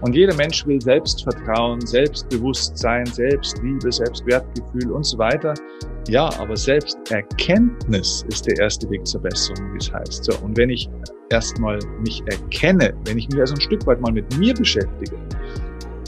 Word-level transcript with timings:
Und 0.00 0.14
jeder 0.14 0.34
Mensch 0.34 0.66
will 0.66 0.80
Selbstvertrauen, 0.80 1.80
Selbstbewusstsein, 1.80 3.06
Selbstliebe, 3.06 3.90
Selbstwertgefühl 3.90 4.92
und 4.92 5.04
so 5.04 5.18
weiter. 5.18 5.54
Ja, 6.08 6.30
aber 6.38 6.56
Selbsterkenntnis 6.56 8.24
ist 8.28 8.46
der 8.46 8.58
erste 8.58 8.88
Weg 8.90 9.06
zur 9.06 9.20
Besserung, 9.22 9.74
wie 9.74 9.78
es 9.78 9.92
heißt. 9.92 10.24
So, 10.24 10.32
und 10.44 10.56
wenn 10.56 10.70
ich 10.70 10.88
erstmal 11.30 11.78
mich 12.00 12.22
erkenne, 12.26 12.94
wenn 13.04 13.18
ich 13.18 13.28
mich 13.28 13.40
also 13.40 13.54
ein 13.54 13.60
Stück 13.60 13.86
weit 13.86 14.00
mal 14.00 14.12
mit 14.12 14.38
mir 14.38 14.54
beschäftige 14.54 15.16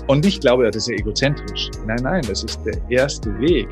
und 0.07 0.25
nicht 0.25 0.41
glaube, 0.41 0.65
das 0.65 0.77
ist 0.77 0.89
ja 0.89 0.95
egozentrisch. 0.95 1.71
Nein, 1.87 2.01
nein, 2.03 2.23
das 2.29 2.45
ist 2.45 2.61
der 2.65 2.81
erste 2.89 3.37
Weg 3.41 3.69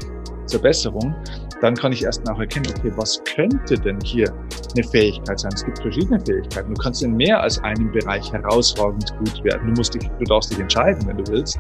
zur 0.47 0.61
Besserung. 0.61 1.15
Dann 1.61 1.75
kann 1.75 1.93
ich 1.93 2.05
erst 2.05 2.25
mal 2.25 2.39
erkennen, 2.39 2.67
okay, 2.79 2.93
was 2.95 3.23
könnte 3.25 3.75
denn 3.75 3.99
hier 4.05 4.33
eine 4.75 4.85
Fähigkeit 4.85 5.41
sein? 5.41 5.51
Es 5.55 5.65
gibt 5.65 5.81
verschiedene 5.81 6.21
Fähigkeiten. 6.21 6.73
Du 6.73 6.81
kannst 6.81 7.03
in 7.03 7.17
mehr 7.17 7.41
als 7.41 7.63
einem 7.65 7.91
Bereich 7.91 8.33
herausragend 8.33 9.13
gut 9.19 9.43
werden. 9.43 9.67
Du 9.67 9.73
musst 9.73 9.95
dich, 9.95 10.09
du 10.19 10.25
darfst 10.25 10.53
dich 10.53 10.61
entscheiden, 10.61 11.07
wenn 11.07 11.17
du 11.17 11.33
willst. 11.33 11.59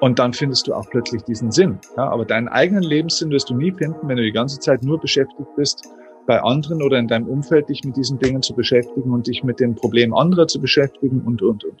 Und 0.00 0.18
dann 0.18 0.32
findest 0.32 0.66
du 0.66 0.74
auch 0.74 0.88
plötzlich 0.90 1.22
diesen 1.22 1.50
Sinn. 1.50 1.78
Ja, 1.96 2.08
aber 2.08 2.24
deinen 2.24 2.48
eigenen 2.48 2.82
Lebenssinn 2.82 3.30
wirst 3.30 3.50
du 3.50 3.54
nie 3.54 3.72
finden, 3.72 4.08
wenn 4.08 4.16
du 4.16 4.22
die 4.22 4.32
ganze 4.32 4.58
Zeit 4.58 4.82
nur 4.82 4.98
beschäftigt 4.98 5.48
bist, 5.56 5.84
bei 6.26 6.40
anderen 6.42 6.82
oder 6.82 6.98
in 6.98 7.08
deinem 7.08 7.28
Umfeld 7.28 7.68
dich 7.68 7.82
mit 7.84 7.96
diesen 7.96 8.18
Dingen 8.18 8.42
zu 8.42 8.54
beschäftigen 8.54 9.10
und 9.10 9.26
dich 9.26 9.42
mit 9.42 9.58
den 9.58 9.74
Problemen 9.74 10.14
anderer 10.14 10.46
zu 10.46 10.60
beschäftigen 10.60 11.22
und, 11.22 11.42
und, 11.42 11.64
und. 11.64 11.80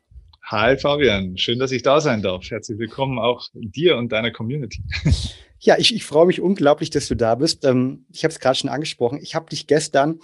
Hi 0.51 0.75
Fabian, 0.75 1.37
schön, 1.37 1.59
dass 1.59 1.71
ich 1.71 1.81
da 1.81 2.01
sein 2.01 2.21
darf. 2.21 2.51
Herzlich 2.51 2.77
willkommen 2.77 3.19
auch 3.19 3.47
dir 3.53 3.95
und 3.95 4.11
deiner 4.11 4.31
Community. 4.31 4.83
Ja, 5.63 5.77
ich, 5.77 5.93
ich 5.95 6.03
freue 6.03 6.25
mich 6.25 6.41
unglaublich, 6.41 6.89
dass 6.89 7.07
du 7.07 7.15
da 7.15 7.35
bist. 7.35 7.63
Ähm, 7.65 8.05
ich 8.11 8.23
habe 8.23 8.33
es 8.33 8.39
gerade 8.39 8.55
schon 8.55 8.69
angesprochen. 8.71 9.19
Ich 9.21 9.35
habe 9.35 9.47
dich 9.47 9.67
gestern 9.67 10.19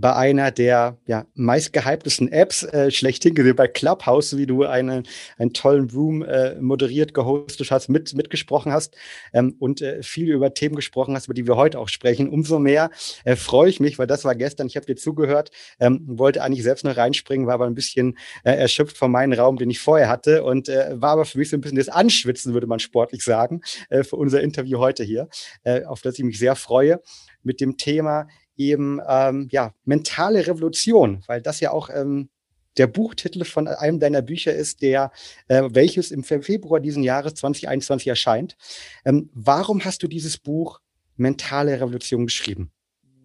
bei 0.00 0.14
einer 0.14 0.52
der 0.52 0.96
ja, 1.06 1.26
meistgehyptesten 1.34 2.30
Apps 2.30 2.62
äh, 2.62 2.92
schlechthin 2.92 3.34
gesehen, 3.34 3.56
bei 3.56 3.66
Clubhouse, 3.66 4.36
wie 4.36 4.46
du 4.46 4.64
eine, 4.64 5.02
einen 5.38 5.52
tollen 5.52 5.90
Room 5.90 6.22
äh, 6.22 6.54
moderiert, 6.60 7.14
gehostet 7.14 7.72
hast, 7.72 7.88
mit, 7.88 8.14
mitgesprochen 8.14 8.70
hast 8.70 8.96
ähm, 9.32 9.56
und 9.58 9.82
äh, 9.82 10.00
viel 10.04 10.30
über 10.30 10.54
Themen 10.54 10.76
gesprochen 10.76 11.16
hast, 11.16 11.26
über 11.26 11.34
die 11.34 11.48
wir 11.48 11.56
heute 11.56 11.80
auch 11.80 11.88
sprechen. 11.88 12.28
Umso 12.28 12.60
mehr 12.60 12.90
äh, 13.24 13.34
freue 13.34 13.70
ich 13.70 13.80
mich, 13.80 13.98
weil 13.98 14.06
das 14.06 14.24
war 14.24 14.36
gestern, 14.36 14.68
ich 14.68 14.76
habe 14.76 14.86
dir 14.86 14.94
zugehört, 14.94 15.50
ähm, 15.80 16.04
wollte 16.06 16.44
eigentlich 16.44 16.62
selbst 16.62 16.84
noch 16.84 16.96
reinspringen, 16.96 17.48
war 17.48 17.54
aber 17.54 17.66
ein 17.66 17.74
bisschen 17.74 18.16
äh, 18.44 18.52
erschöpft 18.52 18.96
von 18.96 19.10
meinem 19.10 19.32
Raum, 19.32 19.56
den 19.56 19.68
ich 19.68 19.80
vorher 19.80 20.08
hatte 20.08 20.44
und 20.44 20.68
äh, 20.68 20.92
war 20.92 21.10
aber 21.10 21.24
für 21.24 21.38
mich 21.38 21.50
so 21.50 21.56
ein 21.56 21.60
bisschen 21.60 21.76
das 21.76 21.88
Anschwitzen, 21.88 22.54
würde 22.54 22.68
man 22.68 22.78
sportlich 22.78 23.24
sagen, 23.24 23.62
äh, 23.88 24.04
für 24.04 24.14
unser 24.14 24.42
Interview 24.42 24.78
heute 24.78 25.02
hier, 25.02 25.28
äh, 25.64 25.82
auf 25.82 26.02
das 26.02 26.18
ich 26.20 26.24
mich 26.24 26.38
sehr 26.38 26.54
freue 26.54 27.00
mit 27.42 27.60
dem 27.60 27.76
Thema 27.76 28.28
eben 28.58 29.00
ähm, 29.08 29.48
ja 29.50 29.72
mentale 29.84 30.46
Revolution, 30.46 31.22
weil 31.26 31.40
das 31.40 31.60
ja 31.60 31.70
auch 31.70 31.88
ähm, 31.90 32.28
der 32.76 32.86
Buchtitel 32.86 33.44
von 33.44 33.66
einem 33.66 33.98
deiner 34.00 34.22
Bücher 34.22 34.52
ist, 34.52 34.82
der 34.82 35.10
äh, 35.48 35.62
welches 35.70 36.10
im 36.10 36.22
Februar 36.22 36.80
diesen 36.80 37.02
Jahres 37.02 37.34
2021 37.34 38.06
erscheint. 38.08 38.56
Ähm, 39.04 39.30
warum 39.34 39.84
hast 39.84 40.02
du 40.02 40.08
dieses 40.08 40.38
Buch 40.38 40.80
Mentale 41.16 41.80
Revolution 41.80 42.26
geschrieben? 42.26 42.70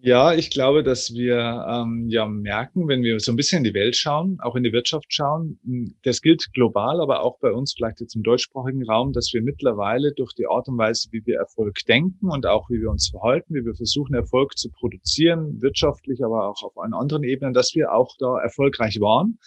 Ja, 0.06 0.34
ich 0.34 0.50
glaube, 0.50 0.82
dass 0.82 1.14
wir 1.14 1.64
ähm, 1.66 2.10
ja 2.10 2.26
merken, 2.26 2.88
wenn 2.88 3.02
wir 3.02 3.18
so 3.20 3.32
ein 3.32 3.36
bisschen 3.36 3.64
in 3.64 3.64
die 3.64 3.72
Welt 3.72 3.96
schauen, 3.96 4.36
auch 4.42 4.54
in 4.54 4.62
die 4.62 4.72
Wirtschaft 4.74 5.06
schauen, 5.08 5.58
hm, 5.64 5.94
das 6.02 6.20
gilt 6.20 6.52
global, 6.52 7.00
aber 7.00 7.22
auch 7.22 7.38
bei 7.38 7.50
uns 7.50 7.72
vielleicht 7.72 8.02
jetzt 8.02 8.14
im 8.14 8.22
deutschsprachigen 8.22 8.84
Raum, 8.84 9.14
dass 9.14 9.30
wir 9.32 9.40
mittlerweile 9.40 10.12
durch 10.12 10.34
die 10.34 10.46
Art 10.46 10.68
und 10.68 10.76
Weise, 10.76 11.08
wie 11.12 11.24
wir 11.24 11.38
Erfolg 11.38 11.78
denken 11.88 12.28
und 12.28 12.44
auch 12.44 12.68
wie 12.68 12.82
wir 12.82 12.90
uns 12.90 13.08
verhalten, 13.08 13.54
wie 13.54 13.64
wir 13.64 13.74
versuchen, 13.74 14.12
Erfolg 14.12 14.58
zu 14.58 14.70
produzieren, 14.70 15.62
wirtschaftlich, 15.62 16.22
aber 16.22 16.50
auch 16.50 16.62
auf 16.62 16.76
allen 16.76 16.92
anderen 16.92 17.24
Ebenen, 17.24 17.54
dass 17.54 17.74
wir 17.74 17.90
auch 17.94 18.14
da 18.18 18.38
erfolgreich 18.40 19.00
waren 19.00 19.38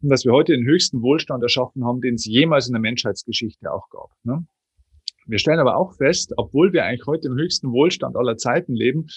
und 0.00 0.08
dass 0.08 0.24
wir 0.24 0.32
heute 0.32 0.54
den 0.54 0.64
höchsten 0.64 1.02
Wohlstand 1.02 1.42
erschaffen 1.42 1.84
haben, 1.84 2.00
den 2.00 2.14
es 2.14 2.24
jemals 2.24 2.66
in 2.66 2.72
der 2.72 2.80
Menschheitsgeschichte 2.80 3.70
auch 3.70 3.90
gab. 3.90 4.08
Ne? 4.22 4.46
Wir 5.26 5.38
stellen 5.38 5.60
aber 5.60 5.76
auch 5.76 5.92
fest, 5.96 6.32
obwohl 6.38 6.72
wir 6.72 6.86
eigentlich 6.86 7.06
heute 7.06 7.28
im 7.28 7.36
höchsten 7.36 7.72
Wohlstand 7.72 8.16
aller 8.16 8.38
Zeiten 8.38 8.74
leben, 8.74 9.08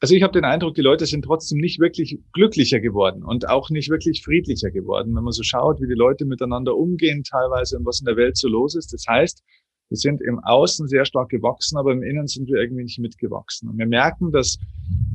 also 0.00 0.14
ich 0.14 0.22
habe 0.22 0.32
den 0.32 0.44
Eindruck, 0.44 0.74
die 0.74 0.82
Leute 0.82 1.06
sind 1.06 1.24
trotzdem 1.24 1.58
nicht 1.58 1.78
wirklich 1.78 2.18
glücklicher 2.32 2.80
geworden 2.80 3.22
und 3.22 3.48
auch 3.48 3.70
nicht 3.70 3.90
wirklich 3.90 4.22
friedlicher 4.22 4.70
geworden, 4.70 5.14
wenn 5.14 5.22
man 5.22 5.32
so 5.32 5.42
schaut, 5.42 5.80
wie 5.80 5.86
die 5.86 5.94
Leute 5.94 6.24
miteinander 6.24 6.76
umgehen 6.76 7.22
teilweise 7.22 7.78
und 7.78 7.86
was 7.86 8.00
in 8.00 8.06
der 8.06 8.16
Welt 8.16 8.36
so 8.36 8.48
los 8.48 8.74
ist. 8.74 8.92
Das 8.92 9.06
heißt, 9.08 9.42
wir 9.90 9.96
sind 9.96 10.20
im 10.22 10.40
Außen 10.40 10.88
sehr 10.88 11.04
stark 11.04 11.28
gewachsen, 11.28 11.76
aber 11.76 11.92
im 11.92 12.02
Innen 12.02 12.26
sind 12.26 12.48
wir 12.48 12.60
irgendwie 12.60 12.84
nicht 12.84 12.98
mitgewachsen. 12.98 13.68
Und 13.68 13.78
wir 13.78 13.86
merken, 13.86 14.32
dass, 14.32 14.58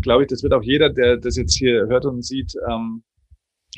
glaube 0.02 0.24
ich, 0.24 0.30
das 0.30 0.44
wird 0.44 0.54
auch 0.54 0.64
jeder, 0.64 0.90
der 0.90 1.18
das 1.18 1.36
jetzt 1.36 1.58
hier 1.58 1.88
hört 1.88 2.06
und 2.06 2.24
sieht, 2.24 2.54
ähm, 2.70 3.04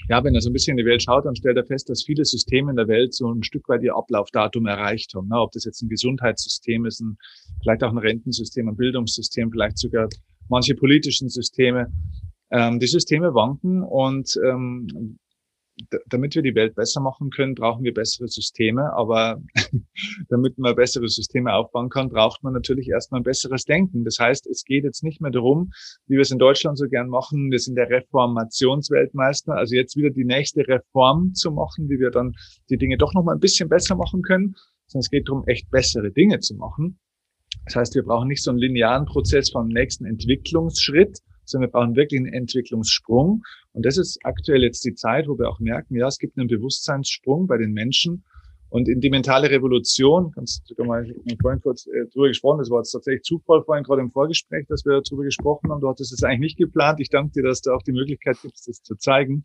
ja, 0.09 0.23
wenn 0.23 0.35
er 0.35 0.41
so 0.41 0.49
ein 0.49 0.53
bisschen 0.53 0.77
in 0.77 0.85
die 0.85 0.89
Welt 0.89 1.03
schaut, 1.03 1.25
dann 1.25 1.35
stellt 1.35 1.57
er 1.57 1.65
fest, 1.65 1.89
dass 1.89 2.03
viele 2.03 2.25
Systeme 2.25 2.71
in 2.71 2.77
der 2.77 2.87
Welt 2.87 3.13
so 3.13 3.31
ein 3.31 3.43
Stück 3.43 3.67
weit 3.69 3.83
ihr 3.83 3.95
Ablaufdatum 3.95 4.65
erreicht 4.65 5.13
haben. 5.13 5.27
Ne? 5.27 5.39
Ob 5.39 5.51
das 5.51 5.65
jetzt 5.65 5.81
ein 5.81 5.89
Gesundheitssystem 5.89 6.85
ist, 6.85 7.01
ein, 7.01 7.17
vielleicht 7.61 7.83
auch 7.83 7.91
ein 7.91 7.97
Rentensystem, 7.97 8.67
ein 8.67 8.75
Bildungssystem, 8.75 9.51
vielleicht 9.51 9.77
sogar 9.77 10.07
manche 10.51 10.75
politischen 10.75 11.29
Systeme. 11.29 11.91
Ähm, 12.51 12.79
die 12.79 12.87
Systeme 12.87 13.33
wanken 13.33 13.81
und 13.81 14.37
ähm, 14.45 15.17
damit 16.07 16.35
wir 16.35 16.41
die 16.41 16.53
Welt 16.53 16.75
besser 16.75 17.01
machen 17.01 17.29
können, 17.29 17.55
brauchen 17.55 17.83
wir 17.83 17.93
bessere 17.93 18.27
Systeme. 18.27 18.93
Aber 18.93 19.41
damit 20.29 20.57
man 20.57 20.75
bessere 20.75 21.07
Systeme 21.07 21.53
aufbauen 21.53 21.89
kann, 21.89 22.09
braucht 22.09 22.43
man 22.43 22.53
natürlich 22.53 22.89
erstmal 22.89 23.21
ein 23.21 23.23
besseres 23.23 23.63
Denken. 23.63 24.03
Das 24.03 24.19
heißt, 24.19 24.47
es 24.47 24.63
geht 24.65 24.83
jetzt 24.83 25.03
nicht 25.03 25.21
mehr 25.21 25.31
darum, 25.31 25.71
wie 26.07 26.15
wir 26.15 26.21
es 26.21 26.31
in 26.31 26.39
Deutschland 26.39 26.77
so 26.77 26.87
gern 26.87 27.07
machen, 27.07 27.51
wir 27.51 27.59
sind 27.59 27.75
der 27.75 27.89
Reformationsweltmeister, 27.89 29.53
also 29.53 29.75
jetzt 29.75 29.95
wieder 29.95 30.09
die 30.09 30.25
nächste 30.25 30.67
Reform 30.67 31.33
zu 31.33 31.51
machen, 31.51 31.89
wie 31.89 31.99
wir 31.99 32.11
dann 32.11 32.33
die 32.69 32.77
Dinge 32.77 32.97
doch 32.97 33.13
noch 33.13 33.23
mal 33.23 33.33
ein 33.33 33.39
bisschen 33.39 33.69
besser 33.69 33.95
machen 33.95 34.21
können, 34.21 34.55
sondern 34.87 35.05
es 35.05 35.09
geht 35.09 35.27
darum, 35.27 35.47
echt 35.47 35.71
bessere 35.71 36.11
Dinge 36.11 36.39
zu 36.39 36.55
machen. 36.55 36.99
Das 37.65 37.75
heißt, 37.75 37.95
wir 37.95 38.03
brauchen 38.03 38.27
nicht 38.27 38.43
so 38.43 38.51
einen 38.51 38.59
linearen 38.59 39.05
Prozess 39.05 39.49
vom 39.49 39.67
nächsten 39.67 40.05
Entwicklungsschritt, 40.05 41.19
sondern 41.45 41.69
wir 41.69 41.71
brauchen 41.71 41.95
wirklich 41.95 42.19
einen 42.19 42.33
Entwicklungssprung. 42.33 43.43
Und 43.73 43.85
das 43.85 43.97
ist 43.97 44.19
aktuell 44.23 44.63
jetzt 44.63 44.83
die 44.83 44.95
Zeit, 44.95 45.27
wo 45.27 45.37
wir 45.37 45.49
auch 45.49 45.59
merken, 45.59 45.95
ja, 45.95 46.07
es 46.07 46.17
gibt 46.17 46.37
einen 46.37 46.47
Bewusstseinssprung 46.47 47.47
bei 47.47 47.57
den 47.57 47.73
Menschen. 47.73 48.23
Und 48.69 48.87
in 48.87 49.01
die 49.01 49.09
mentale 49.09 49.49
Revolution, 49.49 50.31
kannst 50.31 50.73
du 50.77 50.83
mal 50.85 51.05
vorhin 51.41 51.59
kurz 51.59 51.87
äh, 51.87 52.07
drüber 52.13 52.29
gesprochen, 52.29 52.59
das 52.59 52.69
war 52.69 52.79
jetzt 52.79 52.91
tatsächlich 52.91 53.23
Zufall 53.23 53.61
vorhin 53.63 53.83
gerade 53.83 54.01
im 54.01 54.11
Vorgespräch, 54.11 54.65
dass 54.67 54.85
wir 54.85 55.01
darüber 55.01 55.23
gesprochen 55.23 55.69
haben. 55.69 55.81
Du 55.81 55.89
hattest 55.89 56.13
es 56.13 56.23
eigentlich 56.23 56.39
nicht 56.39 56.57
geplant. 56.57 57.01
Ich 57.01 57.09
danke 57.09 57.33
dir, 57.33 57.43
dass 57.43 57.61
du 57.61 57.71
auch 57.71 57.81
die 57.81 57.91
Möglichkeit 57.91 58.37
gibst, 58.41 58.69
das 58.69 58.81
zu 58.81 58.95
zeigen. 58.95 59.43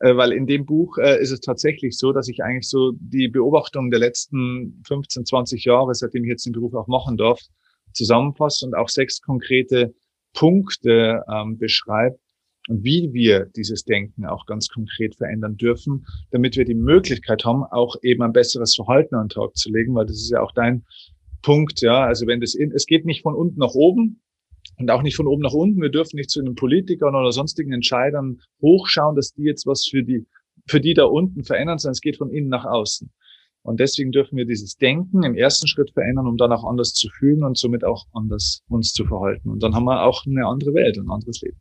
Äh, 0.00 0.16
weil 0.16 0.32
in 0.32 0.46
dem 0.46 0.66
Buch 0.66 0.98
äh, 0.98 1.20
ist 1.20 1.30
es 1.30 1.40
tatsächlich 1.40 1.96
so, 1.96 2.12
dass 2.12 2.28
ich 2.28 2.42
eigentlich 2.42 2.68
so 2.68 2.92
die 2.98 3.28
Beobachtung 3.28 3.90
der 3.90 4.00
letzten 4.00 4.82
15, 4.86 5.26
20 5.26 5.64
Jahre, 5.64 5.94
seitdem 5.94 6.24
ich 6.24 6.30
jetzt 6.30 6.46
den 6.46 6.52
Beruf 6.52 6.74
auch 6.74 6.88
machen 6.88 7.16
darf, 7.16 7.40
zusammenfasse 7.92 8.66
und 8.66 8.74
auch 8.74 8.88
sechs 8.88 9.20
konkrete 9.20 9.94
Punkte 10.32 11.22
ähm, 11.30 11.58
beschreibe, 11.58 12.18
wie 12.68 13.12
wir 13.12 13.46
dieses 13.56 13.84
Denken 13.84 14.24
auch 14.24 14.46
ganz 14.46 14.68
konkret 14.68 15.16
verändern 15.16 15.56
dürfen, 15.56 16.06
damit 16.30 16.56
wir 16.56 16.64
die 16.64 16.74
Möglichkeit 16.74 17.44
haben, 17.44 17.64
auch 17.64 17.96
eben 18.02 18.22
ein 18.22 18.32
besseres 18.32 18.74
Verhalten 18.74 19.16
an 19.16 19.28
den 19.28 19.34
Tag 19.34 19.56
zu 19.56 19.70
legen, 19.70 19.94
weil 19.94 20.06
das 20.06 20.16
ist 20.16 20.30
ja 20.30 20.40
auch 20.40 20.52
dein 20.52 20.84
Punkt, 21.42 21.80
ja. 21.80 22.04
Also 22.04 22.26
wenn 22.26 22.40
das 22.40 22.54
in, 22.54 22.72
es 22.72 22.86
geht 22.86 23.04
nicht 23.04 23.22
von 23.22 23.34
unten 23.34 23.58
nach 23.58 23.74
oben, 23.74 24.22
und 24.80 24.90
auch 24.90 25.02
nicht 25.02 25.16
von 25.16 25.26
oben 25.26 25.42
nach 25.42 25.52
unten. 25.52 25.80
Wir 25.80 25.90
dürfen 25.90 26.16
nicht 26.16 26.30
zu 26.30 26.42
den 26.42 26.54
Politikern 26.54 27.14
oder 27.14 27.32
sonstigen 27.32 27.72
Entscheidern 27.72 28.40
hochschauen, 28.62 29.14
dass 29.14 29.32
die 29.32 29.42
jetzt 29.42 29.66
was 29.66 29.86
für 29.86 30.02
die, 30.02 30.26
für 30.66 30.80
die 30.80 30.94
da 30.94 31.04
unten 31.04 31.44
verändern, 31.44 31.78
sondern 31.78 31.92
es 31.92 32.00
geht 32.00 32.16
von 32.16 32.30
innen 32.30 32.48
nach 32.48 32.64
außen. 32.64 33.10
Und 33.62 33.78
deswegen 33.78 34.10
dürfen 34.10 34.38
wir 34.38 34.46
dieses 34.46 34.76
Denken 34.76 35.22
im 35.22 35.34
ersten 35.34 35.68
Schritt 35.68 35.90
verändern, 35.92 36.26
um 36.26 36.38
dann 36.38 36.52
auch 36.52 36.64
anders 36.64 36.94
zu 36.94 37.10
fühlen 37.10 37.44
und 37.44 37.58
somit 37.58 37.84
auch 37.84 38.06
anders 38.12 38.62
uns 38.68 38.92
zu 38.92 39.04
verhalten. 39.04 39.50
Und 39.50 39.62
dann 39.62 39.74
haben 39.74 39.84
wir 39.84 40.02
auch 40.02 40.24
eine 40.24 40.46
andere 40.46 40.72
Welt, 40.72 40.96
ein 40.96 41.10
anderes 41.10 41.42
Leben. 41.42 41.60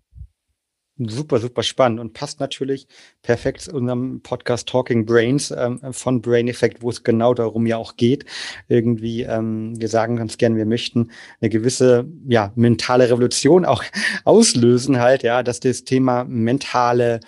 Super, 1.01 1.39
super 1.39 1.63
spannend 1.63 2.01
und 2.01 2.11
passt 2.11 2.41
natürlich 2.41 2.85
perfekt 3.21 3.61
zu 3.61 3.71
unserem 3.71 4.21
Podcast 4.21 4.67
Talking 4.67 5.05
Brains 5.05 5.49
ähm, 5.49 5.79
von 5.93 6.21
Brain 6.21 6.49
Effect, 6.49 6.81
wo 6.81 6.89
es 6.89 7.03
genau 7.03 7.33
darum 7.33 7.65
ja 7.65 7.77
auch 7.77 7.95
geht. 7.95 8.25
Irgendwie, 8.67 9.21
ähm, 9.21 9.79
wir 9.79 9.87
sagen 9.87 10.17
ganz 10.17 10.37
gern, 10.37 10.57
wir 10.57 10.65
möchten 10.65 11.11
eine 11.39 11.49
gewisse 11.49 12.05
ja, 12.27 12.51
mentale 12.55 13.09
Revolution 13.09 13.63
auch 13.63 13.85
auslösen, 14.25 14.99
halt, 14.99 15.23
ja, 15.23 15.41
dass 15.41 15.61
das 15.61 15.85
Thema 15.85 16.25
mentale 16.25 17.21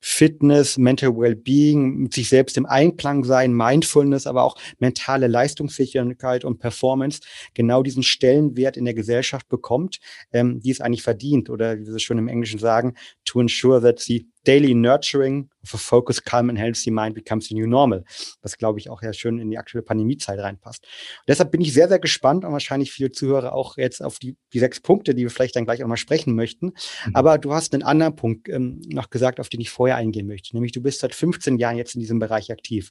Fitness, 0.00 0.78
Mental 0.78 1.16
Wellbeing, 1.16 1.96
mit 1.96 2.14
sich 2.14 2.28
selbst 2.28 2.56
im 2.56 2.66
Einklang 2.66 3.24
sein, 3.24 3.52
Mindfulness, 3.52 4.26
aber 4.26 4.44
auch 4.44 4.56
mentale 4.78 5.26
Leistungsfähigkeit 5.26 6.44
und 6.44 6.58
Performance 6.58 7.20
genau 7.54 7.82
diesen 7.82 8.02
Stellenwert 8.02 8.76
in 8.76 8.84
der 8.84 8.94
Gesellschaft 8.94 9.48
bekommt, 9.48 9.98
ähm, 10.32 10.60
die 10.60 10.70
es 10.70 10.80
eigentlich 10.80 11.02
verdient 11.02 11.50
oder 11.50 11.78
wie 11.78 11.84
sie 11.84 11.98
schon 12.00 12.18
im 12.18 12.28
Englischen 12.28 12.58
sagen, 12.58 12.94
to 13.24 13.40
ensure 13.40 13.80
that 13.80 14.00
the 14.00 14.26
daily 14.48 14.74
nurturing 14.74 15.50
of 15.62 15.74
a 15.74 15.76
focused, 15.76 16.24
calm 16.24 16.48
and 16.48 16.58
healthy 16.58 16.90
mind 16.90 17.14
becomes 17.14 17.48
the 17.48 17.54
new 17.54 17.66
normal, 17.66 18.02
was 18.40 18.56
glaube 18.56 18.78
ich 18.78 18.88
auch 18.88 19.02
ja 19.02 19.12
schön 19.12 19.38
in 19.38 19.50
die 19.50 19.58
aktuelle 19.58 19.82
Pandemiezeit 19.82 20.38
reinpasst. 20.38 20.84
Und 20.84 21.28
deshalb 21.28 21.50
bin 21.50 21.60
ich 21.60 21.74
sehr, 21.74 21.88
sehr 21.88 21.98
gespannt 21.98 22.46
und 22.46 22.52
wahrscheinlich 22.52 22.90
viele 22.90 23.12
Zuhörer 23.12 23.52
auch 23.52 23.76
jetzt 23.76 24.02
auf 24.02 24.18
die, 24.18 24.36
die 24.54 24.58
sechs 24.58 24.80
Punkte, 24.80 25.14
die 25.14 25.24
wir 25.24 25.30
vielleicht 25.30 25.54
dann 25.54 25.66
gleich 25.66 25.84
auch 25.84 25.88
mal 25.88 25.98
sprechen 25.98 26.34
möchten. 26.34 26.66
Mhm. 26.68 27.14
Aber 27.14 27.36
du 27.36 27.52
hast 27.52 27.74
einen 27.74 27.82
anderen 27.82 28.16
Punkt 28.16 28.48
ähm, 28.48 28.80
noch 28.86 29.10
gesagt, 29.10 29.38
auf 29.38 29.50
den 29.50 29.60
ich 29.60 29.68
vorher 29.68 29.96
eingehen 29.96 30.26
möchte, 30.26 30.56
nämlich 30.56 30.72
du 30.72 30.80
bist 30.80 31.00
seit 31.00 31.14
15 31.14 31.58
Jahren 31.58 31.76
jetzt 31.76 31.94
in 31.94 32.00
diesem 32.00 32.18
Bereich 32.18 32.50
aktiv. 32.50 32.90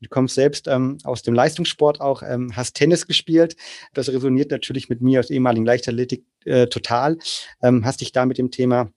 Du 0.00 0.08
kommst 0.08 0.34
selbst 0.34 0.68
ähm, 0.68 0.96
aus 1.04 1.20
dem 1.20 1.34
Leistungssport 1.34 2.00
auch, 2.00 2.22
ähm, 2.22 2.56
hast 2.56 2.76
Tennis 2.76 3.06
gespielt. 3.06 3.56
Das 3.92 4.08
resoniert 4.08 4.50
natürlich 4.50 4.88
mit 4.88 5.02
mir 5.02 5.18
als 5.18 5.28
ehemaligen 5.28 5.66
Leichtathletik 5.66 6.24
äh, 6.46 6.66
total. 6.66 7.18
Ähm, 7.62 7.84
hast 7.84 8.00
dich 8.00 8.12
da 8.12 8.24
mit 8.24 8.38
dem 8.38 8.50
Thema 8.50 8.90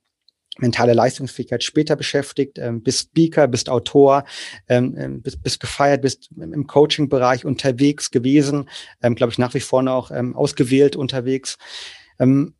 mentale 0.58 0.92
Leistungsfähigkeit 0.92 1.62
später 1.62 1.96
beschäftigt, 1.96 2.58
ähm, 2.58 2.82
bist 2.82 3.10
Speaker, 3.10 3.48
bist 3.48 3.68
Autor, 3.68 4.24
ähm, 4.68 4.94
ähm, 4.98 5.22
bist, 5.22 5.42
bist 5.42 5.60
gefeiert, 5.60 6.02
bist 6.02 6.30
im 6.36 6.66
Coaching-Bereich 6.66 7.44
unterwegs 7.44 8.10
gewesen, 8.10 8.68
ähm, 9.02 9.14
glaube 9.14 9.32
ich 9.32 9.38
nach 9.38 9.54
wie 9.54 9.60
vor 9.60 9.82
noch 9.82 10.10
ähm, 10.10 10.34
ausgewählt 10.36 10.96
unterwegs. 10.96 11.58
Ähm, 12.18 12.54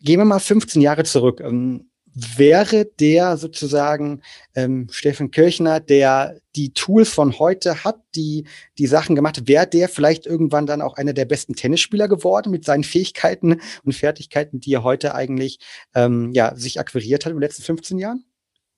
gehen 0.00 0.20
wir 0.20 0.24
mal 0.24 0.38
15 0.38 0.82
Jahre 0.82 1.04
zurück. 1.04 1.40
Ähm, 1.40 1.87
wäre 2.36 2.84
der 2.84 3.36
sozusagen 3.36 4.22
ähm, 4.54 4.88
Steffen 4.90 5.30
Kirchner, 5.30 5.80
der 5.80 6.40
die 6.56 6.72
Tools 6.72 7.10
von 7.10 7.38
heute 7.38 7.84
hat, 7.84 8.00
die 8.14 8.46
die 8.78 8.86
Sachen 8.86 9.14
gemacht 9.14 9.46
wäre 9.46 9.66
der 9.66 9.88
vielleicht 9.88 10.26
irgendwann 10.26 10.66
dann 10.66 10.82
auch 10.82 10.94
einer 10.94 11.12
der 11.12 11.24
besten 11.24 11.54
Tennisspieler 11.54 12.08
geworden 12.08 12.50
mit 12.50 12.64
seinen 12.64 12.84
Fähigkeiten 12.84 13.60
und 13.84 13.94
Fertigkeiten, 13.94 14.60
die 14.60 14.74
er 14.74 14.82
heute 14.82 15.14
eigentlich 15.14 15.58
ähm, 15.94 16.32
ja, 16.32 16.54
sich 16.56 16.80
akquiriert 16.80 17.24
hat 17.24 17.30
in 17.30 17.36
den 17.36 17.42
letzten 17.42 17.62
15 17.62 17.98
Jahren? 17.98 18.24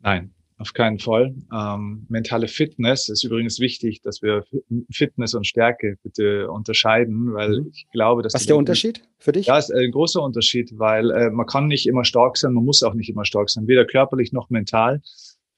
Nein, 0.01 0.35
auf 0.61 0.75
keinen 0.75 0.99
Fall. 0.99 1.35
Ähm, 1.53 2.07
mentale 2.11 2.47
Fitness 2.47 3.09
ist 3.09 3.25
übrigens 3.25 3.61
wichtig, 3.61 4.03
dass 4.03 4.21
wir 4.21 4.45
Fitness 4.93 5.35
und 5.35 5.47
Stärke 5.47 5.97
bitte 6.03 6.51
unterscheiden, 6.51 7.33
weil 7.33 7.63
mhm. 7.63 7.71
ich 7.73 7.87
glaube, 7.93 8.23
dass 8.23 8.35
was 8.35 8.43
ist 8.43 8.51
der 8.51 8.59
Unterschied 8.59 9.03
für 9.19 9.33
dich? 9.33 9.47
Ja, 9.47 9.57
ist 9.57 9.73
ein 9.73 9.91
großer 9.91 10.23
Unterschied, 10.23 10.71
weil 10.77 11.11
äh, 11.13 11.31
man 11.31 11.47
kann 11.47 11.67
nicht 11.67 11.87
immer 11.87 12.05
stark 12.05 12.37
sein, 12.37 12.53
man 12.53 12.65
muss 12.65 12.83
auch 12.83 12.93
nicht 12.93 13.09
immer 13.09 13.25
stark 13.25 13.49
sein, 13.49 13.67
weder 13.69 13.87
körperlich 13.87 14.33
noch 14.33 14.51
mental. 14.51 15.01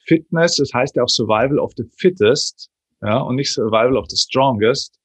Fitness, 0.06 0.56
das 0.56 0.72
heißt 0.72 0.94
ja 0.94 1.02
auch 1.02 1.08
Survival 1.08 1.58
of 1.58 1.72
the 1.76 1.84
Fittest, 1.96 2.70
ja, 3.02 3.18
und 3.18 3.36
nicht 3.36 3.52
Survival 3.52 3.96
of 3.96 4.06
the 4.08 4.16
Strongest. 4.16 4.98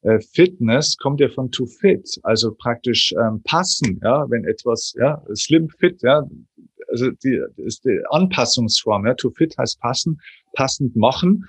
Äh, 0.00 0.18
Fitness 0.32 0.96
kommt 0.96 1.20
ja 1.20 1.28
von 1.28 1.50
to 1.50 1.66
fit, 1.66 2.08
also 2.22 2.54
praktisch 2.54 3.12
ähm, 3.12 3.42
passen, 3.44 4.00
ja, 4.02 4.24
wenn 4.30 4.44
etwas, 4.44 4.94
ja, 4.98 5.22
slim 5.34 5.68
fit, 5.68 6.02
ja, 6.02 6.26
also 6.92 7.10
die, 7.24 7.42
ist 7.56 7.84
die 7.84 8.00
Anpassungsform. 8.10 9.06
Ja. 9.06 9.14
To 9.14 9.30
fit 9.30 9.56
heißt 9.58 9.80
passen, 9.80 10.20
passend 10.54 10.94
machen. 10.94 11.44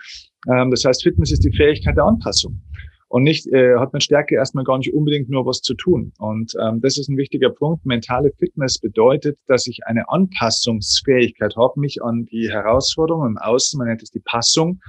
Ähm, 0.50 0.72
das 0.72 0.84
heißt, 0.86 1.04
Fitness 1.04 1.32
ist 1.32 1.44
die 1.44 1.56
Fähigkeit 1.56 1.98
der 1.98 2.06
Anpassung. 2.06 2.62
Und 3.10 3.22
nicht 3.22 3.46
äh, 3.54 3.76
hat 3.78 3.94
mit 3.94 4.02
Stärke 4.02 4.34
erstmal 4.34 4.64
gar 4.64 4.80
nicht 4.80 4.92
unbedingt 4.92 5.30
nur 5.30 5.46
was 5.46 5.62
zu 5.62 5.76
tun. 5.76 6.14
Und 6.18 6.54
ähm, 6.60 6.82
das 6.82 6.98
ist 6.98 7.10
ein 7.10 7.18
wichtiger 7.18 7.52
Punkt. 7.52 7.86
Mentale 7.86 8.32
Fitness 8.40 8.80
bedeutet, 8.80 9.38
dass 9.46 9.68
ich 9.68 9.86
eine 9.86 10.10
Anpassungsfähigkeit 10.10 11.56
habe, 11.56 11.80
mich 11.80 12.02
an 12.02 12.26
die 12.26 12.50
Herausforderungen 12.50 13.34
im 13.34 13.38
Außen, 13.38 13.78
man 13.78 13.90
nennt 13.90 14.02
es 14.02 14.10
die 14.10 14.24
Passung, 14.26 14.82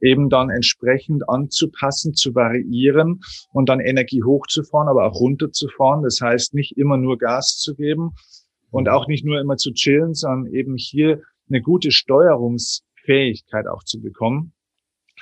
eben 0.00 0.28
dann 0.28 0.50
entsprechend 0.50 1.28
anzupassen, 1.28 2.14
zu 2.14 2.34
variieren 2.34 3.20
und 3.52 3.68
dann 3.68 3.78
Energie 3.78 4.24
hochzufahren, 4.24 4.88
aber 4.88 5.04
auch 5.04 5.20
runterzufahren. 5.20 6.02
Das 6.02 6.20
heißt, 6.20 6.54
nicht 6.54 6.76
immer 6.78 6.96
nur 6.96 7.16
Gas 7.16 7.58
zu 7.58 7.76
geben, 7.76 8.10
und 8.70 8.88
auch 8.88 9.06
nicht 9.06 9.24
nur 9.24 9.40
immer 9.40 9.56
zu 9.56 9.72
chillen, 9.72 10.14
sondern 10.14 10.52
eben 10.52 10.76
hier 10.76 11.22
eine 11.48 11.62
gute 11.62 11.90
Steuerungsfähigkeit 11.90 13.66
auch 13.66 13.82
zu 13.84 14.00
bekommen. 14.00 14.52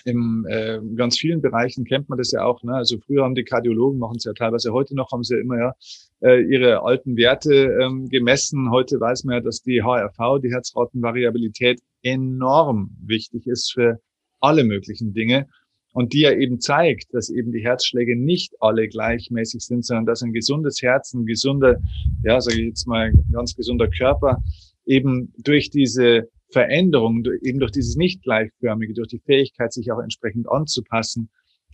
In 0.04 0.44
äh, 0.48 0.80
ganz 0.94 1.18
vielen 1.18 1.40
Bereichen 1.40 1.84
kennt 1.84 2.08
man 2.08 2.18
das 2.18 2.30
ja 2.30 2.44
auch. 2.44 2.62
Ne? 2.62 2.74
Also 2.74 2.98
früher 2.98 3.24
haben 3.24 3.34
die 3.34 3.44
Kardiologen, 3.44 3.98
machen 3.98 4.16
es 4.18 4.24
ja 4.24 4.34
teilweise 4.34 4.72
heute 4.72 4.94
noch, 4.94 5.10
haben 5.10 5.22
sie 5.22 5.36
ja 5.36 5.40
immer 5.40 5.58
ja 5.58 5.74
äh, 6.20 6.42
ihre 6.42 6.82
alten 6.82 7.16
Werte 7.16 7.78
ähm, 7.80 8.08
gemessen. 8.08 8.70
Heute 8.70 9.00
weiß 9.00 9.24
man 9.24 9.36
ja, 9.36 9.40
dass 9.40 9.62
die 9.62 9.82
HRV, 9.82 10.40
die 10.42 10.52
Herzratenvariabilität, 10.52 11.80
enorm 12.02 12.90
wichtig 13.00 13.46
ist 13.46 13.72
für 13.72 14.00
alle 14.40 14.64
möglichen 14.64 15.12
Dinge 15.14 15.48
und 15.96 16.12
die 16.12 16.20
ja 16.20 16.32
eben 16.32 16.60
zeigt, 16.60 17.14
dass 17.14 17.30
eben 17.30 17.52
die 17.52 17.64
Herzschläge 17.64 18.16
nicht 18.16 18.52
alle 18.60 18.86
gleichmäßig 18.86 19.64
sind, 19.64 19.82
sondern 19.82 20.04
dass 20.04 20.20
ein 20.20 20.34
gesundes 20.34 20.82
Herz, 20.82 21.14
ein 21.14 21.24
gesunder, 21.24 21.80
ja, 22.22 22.38
sage 22.38 22.60
ich 22.60 22.66
jetzt 22.66 22.86
mal, 22.86 23.14
ganz 23.32 23.56
gesunder 23.56 23.88
Körper 23.88 24.42
eben 24.84 25.32
durch 25.38 25.70
diese 25.70 26.28
Veränderung, 26.50 27.24
eben 27.40 27.60
durch 27.60 27.72
dieses 27.72 27.96
nicht 27.96 28.22
gleichförmige, 28.22 28.92
durch 28.92 29.08
die 29.08 29.20
Fähigkeit, 29.20 29.72
sich 29.72 29.90
auch 29.90 29.98
entsprechend 29.98 30.50
anzupassen, 30.50 31.30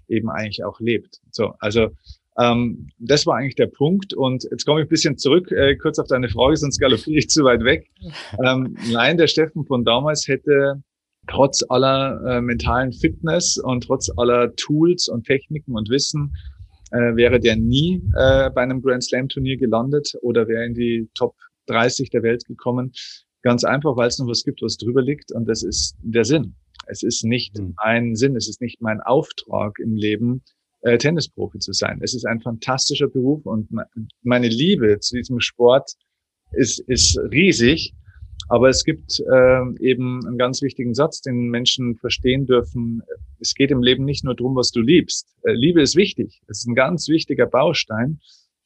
eben 0.07 0.31
eigentlich 0.31 0.63
auch 0.63 0.79
lebt. 0.79 1.21
So, 1.33 1.55
also 1.59 1.89
ähm, 2.39 2.91
das 3.01 3.27
war 3.27 3.39
eigentlich 3.39 3.57
der 3.57 3.67
Punkt. 3.67 4.15
Und 4.15 4.45
jetzt 4.53 4.65
komme 4.65 4.83
ich 4.83 4.87
ein 4.87 4.89
bisschen 4.89 5.19
zurück, 5.19 5.51
äh, 5.51 5.75
kurz 5.75 5.99
auf 5.99 6.07
deine 6.07 6.29
Frage, 6.29 6.57
sonst 6.57 6.79
galoppiere 6.79 7.19
ich 7.19 7.29
zu 7.29 7.43
weit 7.43 7.65
weg. 7.65 7.91
Ähm, 8.45 8.77
nein, 8.93 9.17
der 9.19 9.27
Steffen 9.27 9.65
von 9.65 9.85
damals 9.85 10.29
hätte 10.29 10.83
trotz 11.29 11.65
aller 11.69 12.21
äh, 12.27 12.41
mentalen 12.41 12.93
Fitness 12.93 13.57
und 13.59 13.85
trotz 13.85 14.11
aller 14.17 14.55
Tools 14.57 15.09
und 15.09 15.25
Techniken 15.25 15.77
und 15.77 15.89
Wissen 15.89 16.35
äh, 16.91 17.17
wäre 17.17 17.41
der 17.41 17.57
nie 17.57 18.03
äh, 18.17 18.51
bei 18.51 18.63
einem 18.63 18.83
Grand 18.83 19.05
Slam 19.05 19.29
Turnier 19.29 19.57
gelandet 19.57 20.15
oder 20.23 20.49
wäre 20.49 20.65
in 20.65 20.75
die 20.75 21.09
Top 21.15 21.35
30 21.67 22.11
der 22.11 22.23
Welt 22.23 22.45
gekommen. 22.47 22.93
Ganz 23.43 23.65
einfach, 23.65 23.97
weil 23.97 24.09
es 24.09 24.19
noch 24.19 24.29
was 24.29 24.45
gibt, 24.45 24.63
was 24.63 24.77
drüber 24.77 25.03
liegt 25.03 25.33
und 25.33 25.49
das 25.49 25.63
ist 25.63 25.97
der 26.03 26.25
Sinn. 26.25 26.55
Es 26.87 27.03
ist 27.03 27.25
nicht 27.25 27.59
mhm. 27.59 27.75
ein 27.77 28.17
Sinn, 28.17 28.37
es 28.37 28.49
ist 28.49 28.61
nicht 28.61 28.81
mein 28.81 29.01
Auftrag 29.01 29.79
im 29.79 29.95
Leben, 29.95 30.43
äh, 30.83 30.99
Tennisprofi 30.99 31.59
zu 31.59 31.73
sein. 31.73 32.01
Es 32.03 32.15
ist 32.15 32.27
ein 32.27 32.41
fantastischer 32.41 33.09
Beruf 33.09 33.47
und 33.47 33.69
meine 34.23 34.49
Liebe 34.49 34.99
zu 35.01 35.17
diesem 35.17 35.41
Sport 35.41 35.93
ist, 36.53 36.81
ist 36.81 37.19
riesig. 37.31 37.95
Aber 38.49 38.69
es 38.69 38.85
gibt 38.85 39.21
äh, 39.21 39.63
eben 39.81 40.27
einen 40.27 40.39
ganz 40.39 40.63
wichtigen 40.63 40.95
Satz, 40.95 41.21
den 41.21 41.49
Menschen 41.49 41.97
verstehen 41.97 42.47
dürfen. 42.47 43.03
Es 43.41 43.55
geht 43.55 43.71
im 43.71 43.83
Leben 43.83 44.05
nicht 44.05 44.25
nur 44.25 44.35
darum, 44.35 44.57
was 44.57 44.71
du 44.71 44.81
liebst. 44.81 45.35
Äh, 45.43 45.53
Liebe 45.53 45.81
ist 45.81 45.97
wichtig. 45.97 46.43
Es 46.49 46.59
ist 46.59 46.67
ein 46.67 46.75
ganz 46.75 47.09
wichtiger 47.09 47.47
Baustein. 47.47 48.21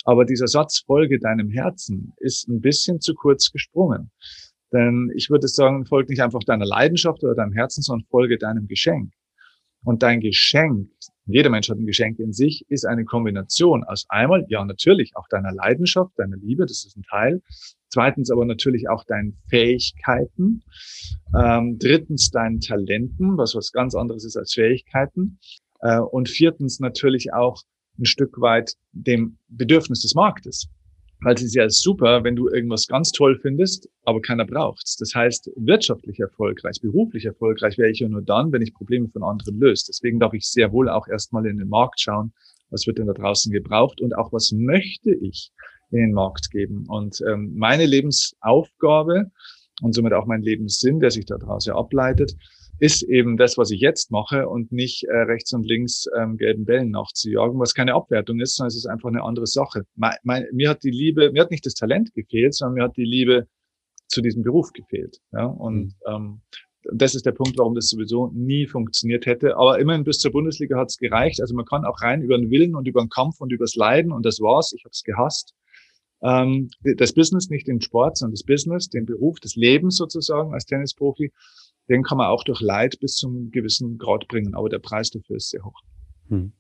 Aber 0.05 0.25
dieser 0.25 0.47
Satz, 0.47 0.81
folge 0.87 1.19
deinem 1.19 1.51
Herzen, 1.51 2.13
ist 2.19 2.49
ein 2.49 2.61
bisschen 2.61 3.01
zu 3.01 3.15
kurz 3.15 3.51
gesprungen. 3.51 4.11
Denn 4.73 5.11
ich 5.17 5.31
würde 5.31 5.49
sagen, 5.49 5.85
folge 5.85 6.13
nicht 6.13 6.23
einfach 6.23 6.41
deiner 6.45 6.67
Leidenschaft 6.67 7.23
oder 7.25 7.35
deinem 7.35 7.53
Herzen, 7.53 7.83
sondern 7.83 8.07
folge 8.09 8.39
deinem 8.39 8.67
Geschenk. 8.69 9.13
Und 9.85 10.03
dein 10.03 10.21
Geschenk, 10.21 10.91
jeder 11.27 11.51
Mensch 11.51 11.69
hat 11.69 11.79
ein 11.79 11.87
Geschenk 11.87 12.19
in 12.19 12.33
sich, 12.33 12.65
ist 12.69 12.85
eine 12.85 13.05
Kombination 13.05 13.85
aus 13.85 14.07
einmal, 14.09 14.45
ja, 14.49 14.65
natürlich 14.65 15.13
auch 15.17 15.29
deiner 15.29 15.53
Leidenschaft, 15.53 16.13
deiner 16.17 16.37
Liebe, 16.37 16.67
das 16.67 16.85
ist 16.85 16.97
ein 16.97 17.05
Teil. 17.05 17.43
Zweitens 17.89 18.31
aber 18.31 18.45
natürlich 18.45 18.89
auch 18.89 19.05
deinen 19.05 19.37
Fähigkeiten. 19.49 20.63
Ähm, 21.39 21.79
drittens 21.79 22.31
deinen 22.31 22.61
Talenten, 22.61 23.37
was 23.37 23.55
was 23.55 23.73
ganz 23.73 23.95
anderes 23.95 24.25
ist 24.25 24.37
als 24.37 24.53
Fähigkeiten. 24.55 25.39
Äh, 25.81 26.01
und 26.01 26.29
viertens 26.29 26.81
natürlich 26.81 27.33
auch 27.33 27.63
ein 27.99 28.05
Stück 28.05 28.41
weit 28.41 28.75
dem 28.93 29.39
Bedürfnis 29.49 30.03
des 30.03 30.15
Marktes. 30.15 30.69
Weil 31.21 31.35
es 31.35 31.43
ist 31.43 31.55
ja 31.55 31.69
super, 31.71 32.25
wenn 32.25 32.37
du 32.37 32.49
irgendwas 32.49 32.87
ganz 32.87 33.11
toll 33.11 33.39
findest, 33.41 33.89
aber 34.05 34.21
keiner 34.21 34.45
braucht's. 34.45 34.97
Das 34.97 35.15
heißt, 35.15 35.51
wirtschaftlich 35.57 36.21
erfolgreich, 36.21 36.79
beruflich 36.83 37.25
erfolgreich 37.25 37.79
wäre 37.79 37.91
ich 37.91 38.01
ja 38.01 38.09
nur 38.09 38.21
dann, 38.21 38.53
wenn 38.53 38.61
ich 38.61 38.75
Probleme 38.75 39.09
von 39.09 39.23
anderen 39.23 39.59
löse. 39.59 39.87
Deswegen 39.89 40.21
darf 40.21 40.35
ich 40.35 40.45
sehr 40.47 40.73
wohl 40.73 40.91
auch 40.91 41.09
erstmal 41.09 41.47
in 41.47 41.57
den 41.57 41.69
Markt 41.69 42.01
schauen, 42.01 42.35
was 42.69 42.87
wird 42.87 42.99
denn 42.99 43.07
da 43.07 43.15
draußen 43.15 43.51
gebraucht 43.51 44.01
und 44.03 44.15
auch 44.15 44.33
was 44.33 44.53
möchte 44.53 45.15
ich 45.15 45.53
in 45.91 45.99
den 45.99 46.13
Markt 46.13 46.51
geben. 46.51 46.85
Und 46.89 47.23
ähm, 47.29 47.53
meine 47.57 47.87
Lebensaufgabe 47.87 49.31
und 49.83 49.95
somit 49.95 50.13
auch 50.13 50.27
mein 50.27 50.43
Lebenssinn, 50.43 51.01
der 51.01 51.11
sich 51.11 51.27
daraus 51.27 51.67
ja 51.67 51.75
ableitet, 51.75 52.35
ist 52.79 53.03
eben 53.03 53.37
das, 53.37 53.57
was 53.57 53.71
ich 53.71 53.81
jetzt 53.81 54.11
mache 54.11 54.49
und 54.49 54.71
nicht 54.71 55.05
äh, 55.05 55.17
rechts 55.17 55.53
und 55.53 55.65
links 55.65 56.07
ähm, 56.17 56.37
gelben 56.37 56.65
Bällen 56.67 56.91
nachzujagen, 56.91 57.59
was 57.59 57.75
keine 57.75 57.95
Abwertung 57.95 58.41
ist, 58.41 58.57
sondern 58.57 58.69
es 58.69 58.77
ist 58.77 58.87
einfach 58.87 59.09
eine 59.09 59.23
andere 59.23 59.47
Sache. 59.47 59.87
Mein, 59.95 60.17
mein, 60.25 60.47
mir 60.53 60.71
hat 60.71 60.83
die 60.83 60.91
Liebe, 60.91 61.33
mir 61.33 61.43
hat 61.43 61.51
nicht 61.51 61.65
das 61.65 61.75
Talent 61.75 62.13
gefehlt, 62.13 62.55
sondern 62.55 62.75
mir 62.75 62.85
hat 62.85 62.97
die 62.97 63.05
Liebe 63.05 63.47
zu 64.09 64.21
diesem 64.21 64.43
Beruf 64.43 64.73
gefehlt. 64.73 65.21
Ja? 65.33 65.47
Und 65.47 65.87
mhm. 65.87 65.93
ähm, 66.07 66.41
das 66.93 67.15
ist 67.15 67.27
der 67.27 67.33
Punkt, 67.33 67.59
warum 67.59 67.75
das 67.75 67.89
sowieso 67.89 68.31
nie 68.33 68.67
funktioniert 68.67 69.27
hätte. 69.27 69.57
Aber 69.57 69.79
immerhin 69.79 70.05
bis 70.05 70.19
zur 70.19 70.33
Bundesliga 70.33 70.79
hat 70.79 70.91
es 70.91 70.99
gereicht. 70.99 71.41
Also 71.41 71.55
man 71.55 71.65
kann 71.65 71.85
auch 71.85 72.01
rein 72.03 72.23
über 72.23 72.39
den 72.39 72.51
Willen 72.51 72.75
und 72.75 72.87
über 72.87 73.01
den 73.01 73.09
Kampf 73.09 73.41
und 73.41 73.53
übers 73.53 73.75
Leiden 73.75 74.13
und 74.13 74.25
das 74.25 74.41
war's. 74.41 74.73
Ich 74.73 74.85
habe 74.85 74.93
es 74.93 75.03
gehasst. 75.03 75.55
Ähm, 76.23 76.71
das 76.97 77.13
Business, 77.13 77.51
nicht 77.51 77.69
den 77.69 77.81
Sport, 77.81 78.19
sondern 78.19 78.35
das 78.35 78.45
Business, 78.45 78.89
den 78.89 79.07
Beruf, 79.07 79.39
das 79.41 79.55
Leben 79.55 79.91
sozusagen 79.91 80.53
als 80.55 80.65
Tennisprofi 80.65 81.33
den 81.89 82.03
kann 82.03 82.19
man 82.19 82.29
auch 82.29 82.45
durch 82.45 82.61
Leid 82.61 82.99
bis 83.01 83.15
zum 83.17 83.51
gewissen 83.51 83.99
Grad 83.99 84.29
bringen, 84.29 84.55
aber 84.55 84.69
der 84.69 84.79
Preis 84.79 85.11
dafür 85.11 85.37
ist 85.37 85.51
sehr 85.51 85.65
hoch. 85.65 85.81
Hm. 86.29 86.53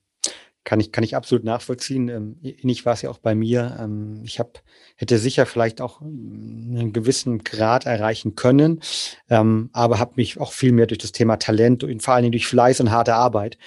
Kann 0.65 0.81
ich, 0.81 0.91
kann 0.91 1.05
ich 1.05 1.15
absolut 1.15 1.45
nachvollziehen. 1.45 2.09
Ähm, 2.09 2.39
ähnlich 2.43 2.85
war 2.85 2.95
es 2.95 3.03
ja 3.03 3.11
auch 3.11 3.19
bei 3.19 3.37
mir. 3.37 3.77
Ähm, 3.79 4.23
ich 4.25 4.41
hab, 4.41 4.63
hätte 4.97 5.19
sicher 5.19 5.47
vielleicht 5.47 5.81
auch 5.81 6.01
einen 6.01 6.93
gewissen 6.93 7.45
Grad 7.45 7.87
erreichen 7.87 8.35
können, 8.35 8.81
ähm, 9.31 9.71
aber 9.73 10.01
habe 10.01 10.15
mich 10.17 10.41
auch 10.41 10.53
viel 10.53 10.73
mehr 10.73 10.87
durch 10.87 10.99
das 10.99 11.13
Thema 11.13 11.37
Talent 11.37 11.85
und 11.85 12.03
vor 12.03 12.15
allen 12.15 12.25
Dingen 12.25 12.33
durch 12.33 12.49
Fleiß 12.49 12.81
und 12.81 12.91
harte 12.91 13.15
Arbeit 13.15 13.59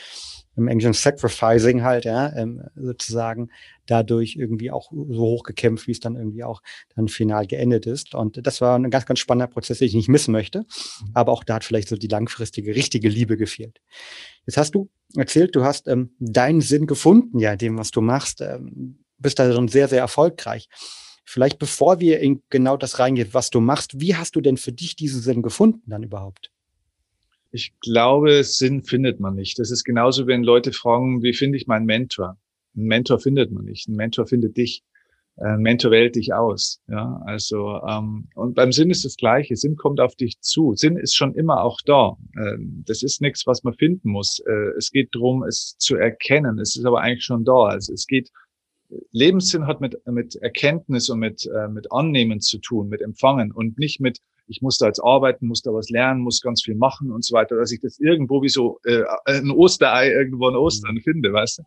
im 0.60 0.68
Englischen 0.68 0.94
Sacrificing 0.94 1.84
halt, 1.84 2.06
ja, 2.06 2.36
ähm, 2.36 2.64
sozusagen 2.76 3.50
dadurch 3.86 4.36
irgendwie 4.36 4.72
auch 4.72 4.92
so 4.92 5.22
hochgekämpft, 5.22 5.88
wie 5.88 5.92
es 5.92 6.00
dann 6.00 6.16
irgendwie 6.16 6.44
auch 6.44 6.62
dann 6.96 7.08
final 7.08 7.48
geendet 7.48 7.86
ist. 7.86 8.14
Und 8.14 8.46
das 8.46 8.62
war 8.62 8.78
ein 8.78 8.92
ganz, 8.92 9.06
ganz 9.06 9.20
spannender 9.20 9.48
Prozess, 9.48 9.80
den 9.80 9.88
ich 9.88 9.96
nicht 9.96 10.10
missen 10.10 10.32
möchte. 10.32 10.60
Mhm. 10.60 11.12
Aber 11.14 11.32
auch 11.32 11.44
da 11.44 11.56
hat 11.56 11.64
vielleicht 11.64 11.90
so 11.90 11.96
die 11.96 12.08
langfristige, 12.08 12.76
richtige 12.76 13.10
Liebe 13.10 13.38
gefehlt. 13.38 13.82
Jetzt 14.46 14.58
hast 14.58 14.76
du 14.76 14.90
erzählt, 15.16 15.56
du 15.56 15.64
hast 15.64 15.88
ähm, 15.88 16.12
deinen 16.20 16.62
Sinn 16.62 16.86
gefunden, 16.86 17.40
ja, 17.40 17.56
dem, 17.56 17.78
was 17.78 17.92
du 17.92 18.02
machst. 18.02 18.42
Ähm, 18.42 19.00
bist 19.18 19.40
da 19.40 19.52
schon 19.52 19.68
sehr, 19.68 19.88
sehr 19.88 20.00
erfolgreich. 20.00 20.70
Vielleicht 21.26 21.60
bevor 21.60 22.00
wir 22.00 22.20
in 22.22 22.42
genau 22.50 22.78
das 22.78 23.00
reingehen, 23.00 23.30
was 23.34 23.50
du 23.50 23.60
machst, 23.60 24.00
wie 24.00 24.16
hast 24.16 24.36
du 24.36 24.42
denn 24.42 24.58
für 24.58 24.72
dich 24.72 24.96
diesen 24.96 25.22
Sinn 25.22 25.42
gefunden 25.42 25.84
dann 25.88 26.04
überhaupt? 26.04 26.52
Ich 27.52 27.74
glaube, 27.80 28.44
Sinn 28.44 28.84
findet 28.84 29.20
man 29.20 29.36
nicht. 29.36 29.58
Das 29.58 29.72
ist 29.72 29.84
genauso, 29.84 30.28
wenn 30.28 30.44
Leute 30.44 30.72
fragen, 30.72 31.24
wie 31.24 31.34
finde 31.34 31.58
ich 31.58 31.68
meinen 31.68 31.86
Mentor? 31.86 32.38
Ein 32.76 32.84
Mentor 32.84 33.20
findet 33.20 33.52
man 33.52 33.66
nicht. 33.66 33.88
Ein 33.88 33.96
Mentor 33.96 34.28
findet 34.28 34.56
dich. 34.56 34.84
Ein 35.38 35.62
Mentor 35.62 35.92
wählt 35.92 36.16
dich 36.16 36.34
aus. 36.34 36.82
Ja, 36.88 37.22
also 37.26 37.80
ähm, 37.88 38.28
und 38.36 38.56
beim 38.56 38.72
Sinn 38.72 38.92
ist 38.92 39.06
das 39.06 39.16
Gleiche. 39.16 39.56
Sinn 39.56 39.78
kommt 39.78 40.00
auf 40.00 40.16
dich 40.16 40.40
zu. 40.42 40.76
Sinn 40.76 40.98
ist 40.98 41.16
schon 41.16 41.34
immer 41.34 41.64
auch 41.64 41.80
da. 41.86 42.18
Ähm, 42.38 42.84
das 42.86 43.04
ist 43.04 43.22
nichts, 43.22 43.48
was 43.48 43.64
man 43.64 43.74
finden 43.74 44.10
muss. 44.12 44.40
Äh, 44.46 44.78
es 44.78 44.92
geht 44.92 45.16
darum, 45.16 45.44
es 45.44 45.76
zu 45.78 45.96
erkennen. 45.96 46.60
Es 46.60 46.76
ist 46.76 46.86
aber 46.86 47.02
eigentlich 47.02 47.24
schon 47.24 47.46
da. 47.46 47.64
Also 47.66 47.94
es 47.94 48.06
geht 48.06 48.32
Lebenssinn 49.12 49.66
hat 49.66 49.82
mit 49.82 49.96
mit 50.08 50.36
Erkenntnis 50.36 51.10
und 51.10 51.20
mit 51.20 51.46
äh, 51.46 51.68
mit 51.68 51.92
Annehmen 51.92 52.42
zu 52.42 52.60
tun, 52.60 52.90
mit 52.90 53.02
Empfangen 53.02 53.52
und 53.52 53.78
nicht 53.80 54.00
mit 54.02 54.20
ich 54.50 54.62
muss 54.62 54.78
da 54.78 54.88
jetzt 54.88 55.00
arbeiten, 55.00 55.48
muss 55.48 55.62
da 55.62 55.74
was 55.74 55.90
lernen, 55.90 56.22
muss 56.22 56.42
ganz 56.42 56.64
viel 56.64 56.76
machen 56.76 57.12
und 57.12 57.24
so 57.24 57.36
weiter, 57.36 57.56
dass 57.56 57.72
ich 57.72 57.80
das 57.80 58.00
irgendwo 58.00 58.42
wie 58.42 58.50
so 58.50 58.80
äh, 58.84 59.04
ein 59.26 59.52
Osterei 59.52 60.10
irgendwo 60.10 60.50
in 60.50 60.56
Ostern 60.56 60.96
mhm. 60.96 61.02
finde, 61.02 61.32
weißt 61.32 61.60
du? 61.60 61.64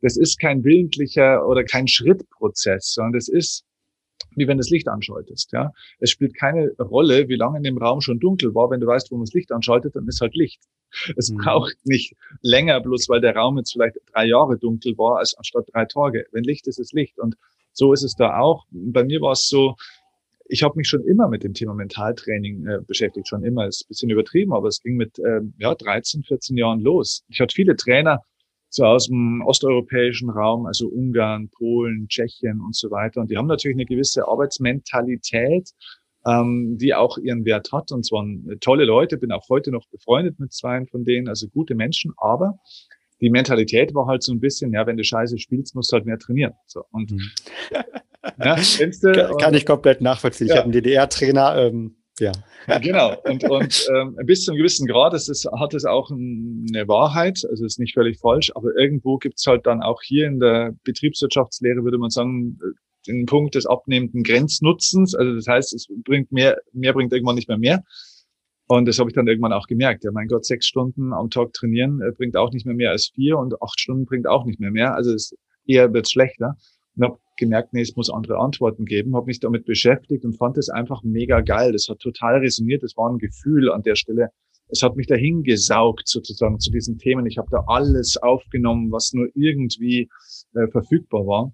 Das 0.00 0.16
ist 0.16 0.40
kein 0.40 0.64
willentlicher 0.64 1.46
oder 1.46 1.62
kein 1.62 1.86
Schrittprozess, 1.86 2.92
sondern 2.92 3.12
das 3.12 3.28
ist 3.28 3.64
wie 4.34 4.46
wenn 4.46 4.56
du 4.56 4.62
das 4.62 4.70
Licht 4.70 4.88
anschaltest. 4.88 5.52
Ja, 5.52 5.72
es 5.98 6.10
spielt 6.10 6.34
keine 6.34 6.70
Rolle, 6.78 7.28
wie 7.28 7.36
lange 7.36 7.58
in 7.58 7.64
dem 7.64 7.78
Raum 7.78 8.00
schon 8.00 8.18
dunkel 8.18 8.54
war. 8.54 8.70
Wenn 8.70 8.80
du 8.80 8.86
weißt, 8.86 9.10
wo 9.10 9.16
man 9.16 9.24
das 9.24 9.34
Licht 9.34 9.52
anschaltet, 9.52 9.96
dann 9.96 10.08
ist 10.08 10.20
halt 10.20 10.34
Licht. 10.34 10.62
Es 11.16 11.30
mhm. 11.30 11.38
braucht 11.38 11.76
nicht 11.84 12.14
länger, 12.40 12.80
bloß 12.80 13.08
weil 13.08 13.20
der 13.20 13.36
Raum 13.36 13.58
jetzt 13.58 13.72
vielleicht 13.72 13.96
drei 14.12 14.26
Jahre 14.26 14.58
dunkel 14.58 14.96
war, 14.98 15.18
als 15.18 15.34
anstatt 15.34 15.66
drei 15.72 15.84
Tage. 15.84 16.26
Wenn 16.32 16.44
Licht 16.44 16.66
ist, 16.66 16.78
ist 16.78 16.92
Licht. 16.92 17.18
Und 17.18 17.36
so 17.72 17.92
ist 17.92 18.02
es 18.02 18.14
da 18.14 18.38
auch. 18.38 18.66
Bei 18.70 19.04
mir 19.04 19.20
war 19.20 19.32
es 19.32 19.48
so, 19.48 19.76
ich 20.52 20.62
habe 20.62 20.76
mich 20.76 20.86
schon 20.86 21.02
immer 21.04 21.28
mit 21.28 21.44
dem 21.44 21.54
Thema 21.54 21.72
Mentaltraining 21.72 22.66
äh, 22.66 22.78
beschäftigt, 22.86 23.26
schon 23.26 23.42
immer. 23.42 23.66
Ist 23.66 23.84
ein 23.84 23.88
bisschen 23.88 24.10
übertrieben, 24.10 24.52
aber 24.52 24.68
es 24.68 24.82
ging 24.82 24.96
mit 24.96 25.18
äh, 25.18 25.40
ja, 25.56 25.74
13, 25.74 26.24
14 26.24 26.58
Jahren 26.58 26.80
los. 26.80 27.24
Ich 27.28 27.40
hatte 27.40 27.54
viele 27.54 27.74
Trainer 27.74 28.20
so 28.68 28.84
aus 28.84 29.06
dem 29.06 29.42
osteuropäischen 29.46 30.28
Raum, 30.28 30.66
also 30.66 30.88
Ungarn, 30.88 31.48
Polen, 31.48 32.06
Tschechien 32.08 32.60
und 32.60 32.76
so 32.76 32.90
weiter. 32.90 33.22
Und 33.22 33.30
die 33.30 33.38
haben 33.38 33.46
natürlich 33.46 33.76
eine 33.76 33.86
gewisse 33.86 34.28
Arbeitsmentalität, 34.28 35.70
ähm, 36.26 36.76
die 36.78 36.94
auch 36.94 37.16
ihren 37.16 37.46
Wert 37.46 37.72
hat. 37.72 37.90
Und 37.90 38.04
zwar 38.04 38.26
tolle 38.60 38.84
Leute, 38.84 39.16
bin 39.16 39.32
auch 39.32 39.48
heute 39.48 39.70
noch 39.70 39.88
befreundet 39.88 40.38
mit 40.38 40.52
zwei 40.52 40.84
von 40.84 41.04
denen, 41.04 41.28
also 41.28 41.48
gute 41.48 41.74
Menschen. 41.74 42.12
Aber 42.18 42.58
die 43.22 43.30
Mentalität 43.30 43.94
war 43.94 44.06
halt 44.06 44.22
so 44.22 44.32
ein 44.32 44.40
bisschen, 44.40 44.72
ja, 44.72 44.86
wenn 44.86 44.96
du 44.96 45.04
Scheiße 45.04 45.38
spielst, 45.38 45.74
musst 45.74 45.92
du 45.92 45.96
halt 45.96 46.06
mehr 46.06 46.18
trainieren. 46.18 46.52
So 46.66 46.84
und 46.90 47.12
mhm. 47.12 47.30
Ja, 48.38 48.54
du, 48.54 49.12
kann, 49.12 49.36
kann 49.36 49.54
ich 49.54 49.66
komplett 49.66 50.00
nachvollziehen. 50.00 50.46
Ja. 50.46 50.54
Ich 50.54 50.58
habe 50.58 50.64
einen 50.66 50.72
DDR-Trainer, 50.72 51.56
ähm, 51.56 51.96
ja. 52.20 52.30
Genau. 52.80 53.16
Und, 53.24 53.42
und 53.50 53.88
ähm, 53.92 54.16
bis 54.24 54.44
zu 54.44 54.52
einem 54.52 54.58
gewissen 54.58 54.86
Grad 54.86 55.12
ist 55.14 55.28
es, 55.28 55.44
hat 55.58 55.74
es 55.74 55.84
auch 55.84 56.10
eine 56.10 56.86
Wahrheit, 56.86 57.42
also 57.48 57.64
ist 57.64 57.80
nicht 57.80 57.94
völlig 57.94 58.20
falsch, 58.20 58.52
aber 58.54 58.76
irgendwo 58.76 59.16
gibt 59.16 59.40
es 59.40 59.46
halt 59.46 59.66
dann 59.66 59.82
auch 59.82 60.02
hier 60.02 60.26
in 60.26 60.38
der 60.38 60.72
Betriebswirtschaftslehre, 60.84 61.82
würde 61.82 61.98
man 61.98 62.10
sagen, 62.10 62.60
den 63.08 63.26
Punkt 63.26 63.56
des 63.56 63.66
abnehmenden 63.66 64.22
Grenznutzens. 64.22 65.14
Also 65.16 65.34
das 65.34 65.48
heißt, 65.48 65.74
es 65.74 65.88
bringt 66.04 66.30
mehr, 66.30 66.58
mehr 66.72 66.92
bringt 66.92 67.12
irgendwann 67.12 67.34
nicht 67.34 67.48
mehr 67.48 67.58
mehr. 67.58 67.82
Und 68.78 68.88
das 68.88 68.98
habe 68.98 69.10
ich 69.10 69.14
dann 69.14 69.26
irgendwann 69.26 69.52
auch 69.52 69.66
gemerkt. 69.66 70.02
Ja, 70.02 70.12
mein 70.12 70.28
Gott, 70.28 70.46
sechs 70.46 70.66
Stunden 70.66 71.12
am 71.12 71.28
Tag 71.28 71.52
trainieren 71.52 72.00
äh, 72.00 72.10
bringt 72.10 72.38
auch 72.38 72.52
nicht 72.52 72.64
mehr 72.64 72.74
mehr 72.74 72.90
als 72.90 73.10
vier 73.14 73.36
und 73.36 73.60
acht 73.60 73.78
Stunden 73.78 74.06
bringt 74.06 74.26
auch 74.26 74.46
nicht 74.46 74.60
mehr 74.60 74.70
mehr. 74.70 74.94
Also 74.94 75.12
es 75.12 75.36
eher 75.66 75.92
wird 75.92 76.10
schlechter. 76.10 76.56
Und 76.96 77.04
habe 77.04 77.18
gemerkt, 77.36 77.74
nee, 77.74 77.82
es 77.82 77.94
muss 77.96 78.08
andere 78.08 78.38
Antworten 78.38 78.86
geben, 78.86 79.14
habe 79.14 79.26
mich 79.26 79.40
damit 79.40 79.66
beschäftigt 79.66 80.24
und 80.24 80.38
fand 80.38 80.56
es 80.56 80.70
einfach 80.70 81.02
mega 81.02 81.42
geil. 81.42 81.72
Das 81.72 81.86
hat 81.90 81.98
total 81.98 82.38
resoniert, 82.38 82.82
das 82.82 82.96
war 82.96 83.10
ein 83.10 83.18
Gefühl 83.18 83.70
an 83.70 83.82
der 83.82 83.94
Stelle. 83.94 84.30
Es 84.68 84.82
hat 84.82 84.96
mich 84.96 85.06
dahin 85.06 85.42
gesaugt 85.42 86.08
sozusagen 86.08 86.58
zu 86.58 86.70
diesen 86.70 86.96
Themen. 86.96 87.26
Ich 87.26 87.36
habe 87.36 87.48
da 87.50 87.64
alles 87.66 88.16
aufgenommen, 88.16 88.90
was 88.90 89.12
nur 89.12 89.28
irgendwie 89.34 90.08
äh, 90.54 90.66
verfügbar 90.68 91.26
war 91.26 91.52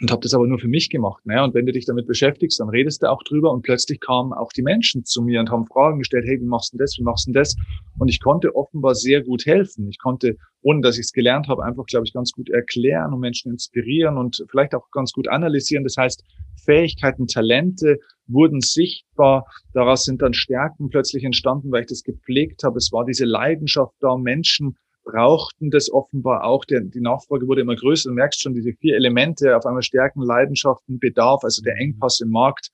und 0.00 0.10
habe 0.10 0.22
das 0.22 0.32
aber 0.32 0.46
nur 0.46 0.58
für 0.58 0.68
mich 0.68 0.88
gemacht. 0.88 1.20
Naja, 1.26 1.44
und 1.44 1.54
wenn 1.54 1.66
du 1.66 1.72
dich 1.72 1.84
damit 1.84 2.06
beschäftigst, 2.06 2.58
dann 2.58 2.70
redest 2.70 3.02
du 3.02 3.10
auch 3.10 3.22
drüber 3.22 3.52
und 3.52 3.62
plötzlich 3.62 4.00
kamen 4.00 4.32
auch 4.32 4.50
die 4.52 4.62
Menschen 4.62 5.04
zu 5.04 5.22
mir 5.22 5.40
und 5.40 5.50
haben 5.50 5.66
Fragen 5.66 5.98
gestellt, 5.98 6.24
hey, 6.26 6.40
wie 6.40 6.46
machst 6.46 6.72
du 6.72 6.78
das, 6.78 6.96
wie 6.98 7.02
machst 7.02 7.28
du 7.28 7.32
das? 7.32 7.54
Und 7.98 8.08
ich 8.08 8.20
konnte 8.20 8.56
offenbar 8.56 8.94
sehr 8.94 9.22
gut 9.22 9.44
helfen. 9.44 9.88
Ich 9.88 9.98
konnte, 9.98 10.36
ohne 10.62 10.80
dass 10.80 10.96
ich 10.96 11.04
es 11.04 11.12
gelernt 11.12 11.48
habe, 11.48 11.64
einfach, 11.64 11.84
glaube 11.84 12.06
ich, 12.06 12.14
ganz 12.14 12.32
gut 12.32 12.48
erklären 12.48 13.12
und 13.12 13.20
Menschen 13.20 13.52
inspirieren 13.52 14.16
und 14.16 14.42
vielleicht 14.50 14.74
auch 14.74 14.90
ganz 14.90 15.12
gut 15.12 15.28
analysieren. 15.28 15.84
Das 15.84 15.96
heißt, 15.98 16.24
Fähigkeiten, 16.64 17.26
Talente 17.26 17.98
wurden 18.26 18.60
sichtbar. 18.60 19.44
Daraus 19.74 20.04
sind 20.04 20.22
dann 20.22 20.32
Stärken 20.32 20.88
plötzlich 20.88 21.24
entstanden, 21.24 21.70
weil 21.72 21.82
ich 21.82 21.88
das 21.88 22.04
gepflegt 22.04 22.64
habe. 22.64 22.78
Es 22.78 22.90
war 22.90 23.04
diese 23.04 23.26
Leidenschaft 23.26 23.94
da, 24.00 24.16
Menschen 24.16 24.76
brauchten 25.10 25.70
das 25.70 25.90
offenbar 25.92 26.44
auch. 26.44 26.64
Der, 26.64 26.80
die 26.80 27.00
Nachfrage 27.00 27.46
wurde 27.46 27.62
immer 27.62 27.76
größer. 27.76 28.10
Du 28.10 28.14
merkst 28.14 28.40
schon 28.40 28.54
diese 28.54 28.72
vier 28.72 28.96
Elemente, 28.96 29.56
auf 29.56 29.66
einmal 29.66 29.82
Stärken, 29.82 30.22
Leidenschaften, 30.22 30.98
Bedarf, 30.98 31.44
also 31.44 31.62
der 31.62 31.76
Engpass 31.76 32.20
im 32.20 32.30
Markt 32.30 32.70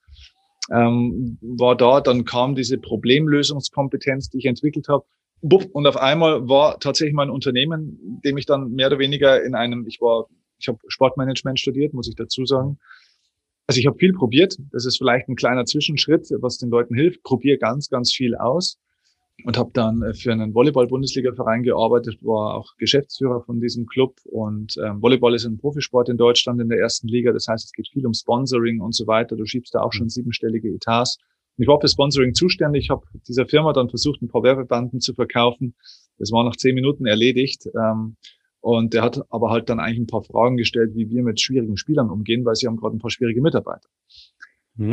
ähm, 0.71 1.39
war 1.41 1.77
da. 1.77 2.01
Dann 2.01 2.25
kam 2.25 2.55
diese 2.55 2.79
Problemlösungskompetenz, 2.79 4.31
die 4.31 4.39
ich 4.39 4.47
entwickelt 4.47 4.89
habe. 4.89 5.05
Und 5.41 5.87
auf 5.87 5.97
einmal 5.97 6.49
war 6.49 6.81
tatsächlich 6.81 7.15
mein 7.15 7.31
Unternehmen, 7.31 8.21
dem 8.25 8.39
ich 8.39 8.47
dann 8.47 8.73
mehr 8.73 8.89
oder 8.89 8.99
weniger 8.99 9.43
in 9.43 9.55
einem, 9.55 9.87
ich 9.87 10.01
war, 10.01 10.27
ich 10.59 10.69
habe 10.69 10.79
Sportmanagement 10.89 11.61
studiert, 11.61 11.93
muss 11.93 12.09
ich 12.09 12.17
dazu 12.17 12.47
sagen. 12.47 12.79
Also 13.67 13.81
ich 13.81 13.87
habe 13.87 13.99
viel 13.99 14.13
probiert. 14.13 14.57
Das 14.73 14.87
ist 14.87 14.99
vielleicht 14.99 15.29
ein 15.29 15.37
kleiner 15.37 15.65
Zwischenschritt, 15.65 16.29
was 16.41 16.59
den 16.59 16.71
Leuten 16.71 16.95
hilft. 16.95 17.23
Probier 17.23 17.59
ganz, 17.59 17.89
ganz 17.89 18.13
viel 18.13 18.35
aus 18.37 18.79
und 19.45 19.59
habe 19.59 19.71
dann 19.73 20.03
äh, 20.03 20.15
für 20.15 20.33
einen 20.33 20.55
Volleyball-Bundesliga-Verein 20.55 21.63
gearbeitet, 21.63 22.19
war 22.23 22.55
auch 22.55 22.77
Geschäftsführer 22.79 23.43
von 23.43 23.61
diesem 23.61 23.87
Club 23.87 24.17
und 24.25 24.77
ähm, 24.85 25.03
Volleyball 25.03 25.35
ist 25.35 25.45
ein 25.45 25.59
Profisport 25.59 26.09
in 26.09 26.17
Deutschland 26.17 26.61
in 26.61 26.69
der 26.69 26.79
ersten 26.79 27.09
Liga, 27.09 27.33
das 27.33 27.47
heißt, 27.49 27.65
es 27.65 27.73
geht 27.73 27.89
viel 27.89 28.07
um 28.07 28.15
Sponsoring 28.15 28.81
und 28.81 28.95
so 28.95 29.07
weiter. 29.07 29.37
Du 29.37 29.45
schiebst 29.45 29.75
da 29.75 29.83
auch 29.83 29.93
schon 29.93 30.09
siebenstellige 30.09 30.69
Etats. 30.69 31.19
Und 31.57 31.63
ich 31.63 31.69
war 31.69 31.81
für 31.81 31.89
Sponsoring 31.89 32.35
zuständig, 32.35 32.91
habe 32.91 33.07
dieser 33.27 33.47
Firma 33.47 33.73
dann 33.73 33.89
versucht, 33.89 34.21
ein 34.21 34.29
paar 34.29 34.43
Werbebanden 34.43 35.01
zu 35.01 35.15
verkaufen. 35.15 35.75
Das 36.19 36.31
war 36.33 36.45
nach 36.45 36.57
zehn 36.57 36.75
Minuten 36.75 37.07
erledigt. 37.07 37.67
Ähm, 37.75 38.17
und 38.61 38.95
der 38.95 39.03
hat 39.03 39.21
aber 39.31 39.51
halt 39.51 39.69
dann 39.69 39.79
eigentlich 39.79 40.01
ein 40.01 40.07
paar 40.07 40.25
Fragen 40.25 40.57
gestellt, 40.57 40.95
wie 40.95 41.09
wir 41.09 41.23
mit 41.23 41.41
schwierigen 41.41 41.77
Spielern 41.77 42.11
umgehen, 42.11 42.45
weil 42.45 42.57
sie 42.57 42.67
haben 42.67 42.77
gerade 42.77 42.97
ein 42.97 42.99
paar 42.99 43.11
schwierige 43.11 43.41
Mitarbeiter. 43.41 43.89
Hm. 44.77 44.93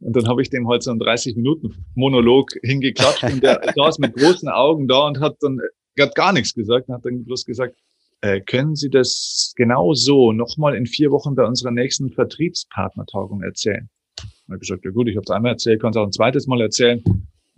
Und 0.00 0.16
dann 0.16 0.28
habe 0.28 0.42
ich 0.42 0.50
dem 0.50 0.68
halt 0.68 0.82
so 0.82 0.90
einen 0.90 1.00
30 1.00 1.36
Minuten 1.36 1.84
Monolog 1.94 2.52
hingeklatscht 2.62 3.24
und 3.24 3.42
der 3.42 3.60
saß 3.76 3.98
mit 3.98 4.14
großen 4.14 4.48
Augen 4.48 4.88
da 4.88 5.06
und 5.06 5.20
hat 5.20 5.36
dann 5.40 5.60
hat 5.98 6.14
gar 6.14 6.32
nichts 6.32 6.54
gesagt 6.54 6.88
und 6.88 6.94
hat 6.94 7.04
dann 7.04 7.24
bloß 7.24 7.44
gesagt, 7.44 7.76
äh, 8.22 8.40
können 8.40 8.74
Sie 8.74 8.90
das 8.90 9.52
genau 9.56 9.94
so 9.94 10.32
nochmal 10.32 10.74
in 10.74 10.86
vier 10.86 11.10
Wochen 11.10 11.34
bei 11.34 11.44
unserer 11.44 11.70
nächsten 11.70 12.10
Vertriebspartnertagung 12.10 13.42
erzählen? 13.42 13.88
Ich 14.18 14.24
habe 14.48 14.58
gesagt, 14.58 14.84
ja 14.84 14.90
gut, 14.90 15.08
ich 15.08 15.16
habe 15.16 15.24
es 15.24 15.30
einmal 15.30 15.52
erzählt, 15.52 15.80
kann 15.80 15.90
es 15.90 15.96
auch 15.96 16.04
ein 16.04 16.12
zweites 16.12 16.46
Mal 16.46 16.60
erzählen. 16.60 17.02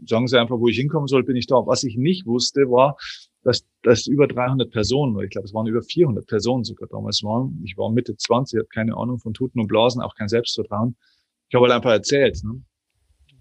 Sagen 0.04 0.26
Sie 0.26 0.38
einfach, 0.38 0.59
wo 0.59 0.69
ich 0.69 0.76
hinkommen 0.76 1.07
soll, 1.07 1.25
bin 1.25 1.37
ich 1.37 1.47
da. 1.47 1.54
Was 1.66 1.85
ich 1.85 1.97
nicht 1.97 2.26
wusste, 2.26 2.62
war, 2.62 2.97
dass 3.42 3.64
das 3.83 4.07
über 4.07 4.28
300 4.28 4.71
Personen, 4.71 5.19
ich 5.21 5.31
glaube, 5.31 5.47
es 5.47 5.54
waren 5.54 5.66
über 5.66 5.83
400 5.83 6.26
Personen 6.26 6.64
sogar 6.64 6.88
damals 6.88 7.23
waren. 7.23 7.61
Ich 7.64 7.76
war 7.76 7.90
Mitte 7.90 8.16
20, 8.16 8.59
hatte 8.59 8.69
keine 8.69 8.97
Ahnung 8.97 9.19
von 9.19 9.35
Tuten 9.35 9.61
und 9.61 9.69
Blasen, 9.69 10.00
auch 10.00 10.14
kein 10.14 10.28
Selbstvertrauen. 10.28 10.97
Ich 11.53 11.55
habe 11.55 11.67
halt 11.67 11.75
einfach 11.75 11.91
erzählt. 11.91 12.43
Ne? 12.45 12.63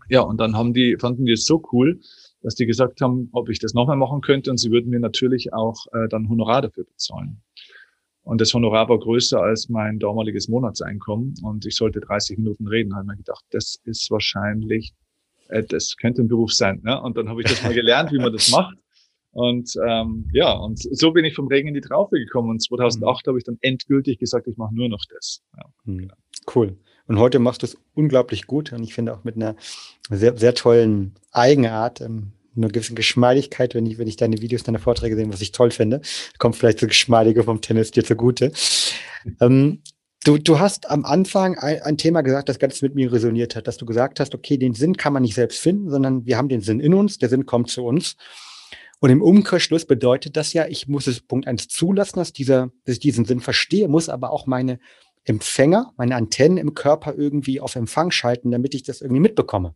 Ja, 0.10 0.20
und 0.20 0.38
dann 0.38 0.58
haben 0.58 0.74
die, 0.74 0.98
fanden 1.00 1.26
die 1.26 1.32
es 1.32 1.46
so 1.46 1.64
cool, 1.72 2.02
dass 2.42 2.56
die 2.56 2.66
gesagt 2.66 3.00
haben, 3.00 3.30
ob 3.32 3.48
ich 3.48 3.60
das 3.60 3.74
nochmal 3.74 3.96
machen 3.96 4.20
könnte 4.20 4.52
und 4.52 4.58
sie 4.58 4.70
würden 4.70 4.90
mir 4.90 5.00
natürlich 5.00 5.54
auch 5.54 5.86
äh, 5.94 6.10
dann 6.10 6.28
Honorar 6.28 6.62
dafür 6.62 6.84
bezahlen. 6.84 7.42
Und 8.24 8.42
das 8.42 8.54
Honorar 8.54 8.90
war 8.90 9.00
größer 9.00 9.42
als 9.42 9.70
mein 9.70 9.98
damaliges 9.98 10.50
Monatseinkommen 10.50 11.36
und 11.42 11.66
ich 11.66 11.76
sollte 11.76 12.02
30 12.02 12.38
Minuten 12.38 12.68
reden. 12.68 12.94
Habe 12.94 13.04
ich 13.04 13.08
mir 13.08 13.16
gedacht, 13.16 13.46
das 13.52 13.80
ist 13.86 14.12
wahrscheinlich 14.12 14.94
äh, 15.48 15.64
das 15.64 15.96
könnte 15.96 16.22
ein 16.22 16.28
Beruf 16.28 16.52
sein. 16.52 16.82
Ne? 16.84 17.02
Und 17.02 17.16
dann 17.16 17.30
habe 17.30 17.42
ich 17.42 17.48
das 17.48 17.64
mal 17.64 17.74
gelernt, 17.74 18.12
wie 18.12 18.20
man 18.20 18.34
das 18.34 18.52
macht. 18.52 18.78
Und 19.32 19.72
ähm, 19.88 20.30
ja, 20.34 20.52
und 20.52 20.80
so 20.80 21.12
bin 21.12 21.24
ich 21.24 21.34
vom 21.34 21.48
Regen 21.48 21.70
in 21.70 21.74
die 21.76 21.82
Traufe 21.82 22.18
gekommen. 22.18 22.50
Und 22.50 22.62
2008 22.62 23.26
mhm. 23.26 23.30
habe 23.30 23.38
ich 23.38 23.46
dann 23.46 23.58
endgültig 23.62 24.20
gesagt, 24.20 24.48
ich 24.48 24.58
mache 24.58 24.76
nur 24.76 24.90
noch 24.90 25.06
das. 25.10 25.42
Ja. 25.58 25.64
Mhm. 25.86 26.12
Cool. 26.54 26.78
Und 27.12 27.20
heute 27.20 27.40
machst 27.40 27.62
du 27.62 27.66
es 27.66 27.76
unglaublich 27.94 28.48
gut. 28.48 28.72
Und 28.72 28.84
ich 28.84 28.94
finde 28.94 29.14
auch 29.14 29.26
mit 29.26 29.36
einer 29.36 29.58
sehr, 30.10 30.38
sehr 30.38 30.54
tollen 30.54 31.14
Eigenart, 31.34 32.00
ähm, 32.00 32.32
eine 32.56 32.70
gewisse 32.70 32.94
Geschmeidigkeit, 32.94 33.76
wenn 33.76 33.86
ich, 33.86 33.98
wenn 33.98 34.08
ich 34.08 34.16
deine 34.16 34.42
Videos, 34.42 34.64
deine 34.64 34.80
Vorträge 34.80 35.18
sehe, 35.18 35.28
was 35.28 35.42
ich 35.42 35.52
toll 35.52 35.72
finde. 35.72 36.00
Kommt 36.38 36.56
vielleicht 36.56 36.80
so 36.80 36.88
Geschmeidige 36.88 37.44
vom 37.44 37.60
Tennis 37.60 37.92
dir 37.92 38.06
zugute. 38.06 38.54
Ähm, 39.42 39.82
Du, 40.24 40.38
du 40.38 40.60
hast 40.60 40.88
am 40.92 41.04
Anfang 41.04 41.58
ein, 41.58 41.82
ein, 41.82 41.98
Thema 41.98 42.22
gesagt, 42.22 42.48
das 42.48 42.60
ganz 42.60 42.84
mit 42.84 42.94
mir 42.94 43.12
resoniert 43.12 43.56
hat, 43.56 43.66
dass 43.66 43.78
du 43.78 43.88
gesagt 43.88 44.20
hast, 44.20 44.36
okay, 44.36 44.56
den 44.56 44.76
Sinn 44.76 44.96
kann 44.96 45.14
man 45.14 45.24
nicht 45.24 45.34
selbst 45.34 45.58
finden, 45.58 45.90
sondern 45.90 46.28
wir 46.28 46.38
haben 46.38 46.48
den 46.48 46.62
Sinn 46.62 46.80
in 46.80 46.94
uns, 46.94 47.18
der 47.18 47.28
Sinn 47.28 47.48
kommt 47.48 47.72
zu 47.72 47.84
uns. 47.84 48.18
Und 49.00 49.10
im 49.10 49.24
Umkehrschluss 49.24 49.86
bedeutet 49.86 50.38
das 50.38 50.54
ja, 50.54 50.68
ich 50.68 50.88
muss 50.88 51.08
es 51.08 51.22
Punkt 51.22 51.48
eins 51.48 51.68
zulassen, 51.68 52.20
dass, 52.20 52.34
dieser, 52.34 52.70
dass 52.86 52.94
ich 52.94 53.00
diesen 53.00 53.26
Sinn 53.26 53.40
verstehe, 53.40 53.88
muss 53.88 54.10
aber 54.10 54.30
auch 54.30 54.46
meine 54.46 54.78
Empfänger, 55.24 55.94
meine 55.98 56.16
Antennen 56.16 56.58
im 56.58 56.74
Körper 56.74 57.16
irgendwie 57.16 57.60
auf 57.60 57.76
Empfang 57.76 58.12
schalten, 58.12 58.52
damit 58.52 58.74
ich 58.74 58.84
das 58.84 59.02
irgendwie 59.02 59.22
mitbekomme. 59.22 59.76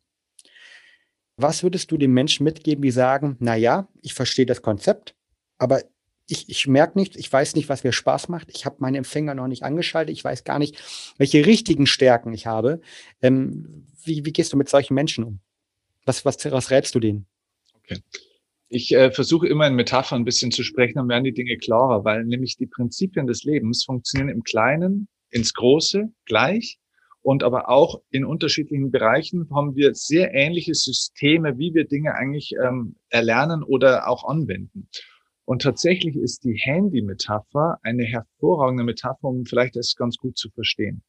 Was 1.37 1.63
würdest 1.63 1.91
du 1.91 1.97
den 1.97 2.11
Menschen 2.11 2.43
mitgeben, 2.43 2.81
die 2.81 2.91
sagen, 2.91 3.35
na 3.39 3.55
ja, 3.55 3.89
ich 4.01 4.13
verstehe 4.13 4.45
das 4.45 4.61
Konzept, 4.61 5.15
aber 5.57 5.81
ich, 6.27 6.49
ich 6.49 6.67
merke 6.67 6.97
nicht, 6.97 7.15
ich 7.15 7.31
weiß 7.31 7.55
nicht, 7.55 7.69
was 7.69 7.83
mir 7.83 7.91
Spaß 7.91 8.29
macht. 8.29 8.49
Ich 8.51 8.65
habe 8.65 8.77
meine 8.79 8.97
Empfänger 8.97 9.35
noch 9.35 9.47
nicht 9.47 9.63
angeschaltet. 9.63 10.15
Ich 10.15 10.23
weiß 10.23 10.43
gar 10.43 10.57
nicht, 10.59 11.13
welche 11.17 11.45
richtigen 11.45 11.85
Stärken 11.85 12.33
ich 12.33 12.47
habe. 12.47 12.81
Ähm, 13.21 13.85
wie, 14.03 14.25
wie 14.25 14.33
gehst 14.33 14.51
du 14.51 14.57
mit 14.57 14.69
solchen 14.69 14.95
Menschen 14.95 15.23
um? 15.23 15.39
Was, 16.05 16.25
was, 16.25 16.43
was 16.51 16.71
rätst 16.71 16.95
du 16.95 16.99
denen? 16.99 17.27
Okay. 17.75 17.99
Ich 18.67 18.91
äh, 18.93 19.11
versuche 19.11 19.47
immer 19.47 19.67
in 19.67 19.75
Metaphern 19.75 20.21
ein 20.21 20.25
bisschen 20.25 20.51
zu 20.51 20.63
sprechen, 20.63 20.95
dann 20.95 21.09
werden 21.09 21.23
die 21.23 21.33
Dinge 21.33 21.57
klarer, 21.57 22.03
weil 22.03 22.25
nämlich 22.25 22.57
die 22.57 22.65
Prinzipien 22.65 23.27
des 23.27 23.43
Lebens 23.43 23.83
funktionieren 23.83 24.29
im 24.29 24.43
Kleinen, 24.43 25.07
ins 25.35 25.53
Große 25.53 26.11
gleich 26.25 26.79
und 27.21 27.43
aber 27.43 27.69
auch 27.69 28.01
in 28.09 28.23
unterschiedlichen 28.23 28.89
Bereichen 28.89 29.49
haben 29.53 29.75
wir 29.75 29.93
sehr 29.93 30.33
ähnliche 30.33 30.73
Systeme, 30.73 31.57
wie 31.57 31.73
wir 31.73 31.85
Dinge 31.85 32.15
eigentlich 32.15 32.53
ähm, 32.63 32.95
erlernen 33.09 33.63
oder 33.63 34.07
auch 34.07 34.23
anwenden. 34.23 34.87
Und 35.43 35.61
tatsächlich 35.61 36.15
ist 36.15 36.45
die 36.45 36.55
Handy-Metapher 36.55 37.79
eine 37.83 38.03
hervorragende 38.03 38.83
Metapher, 38.83 39.25
um 39.25 39.45
vielleicht 39.45 39.75
das 39.75 39.95
ganz 39.95 40.17
gut 40.17 40.37
zu 40.37 40.49
verstehen. 40.49 41.03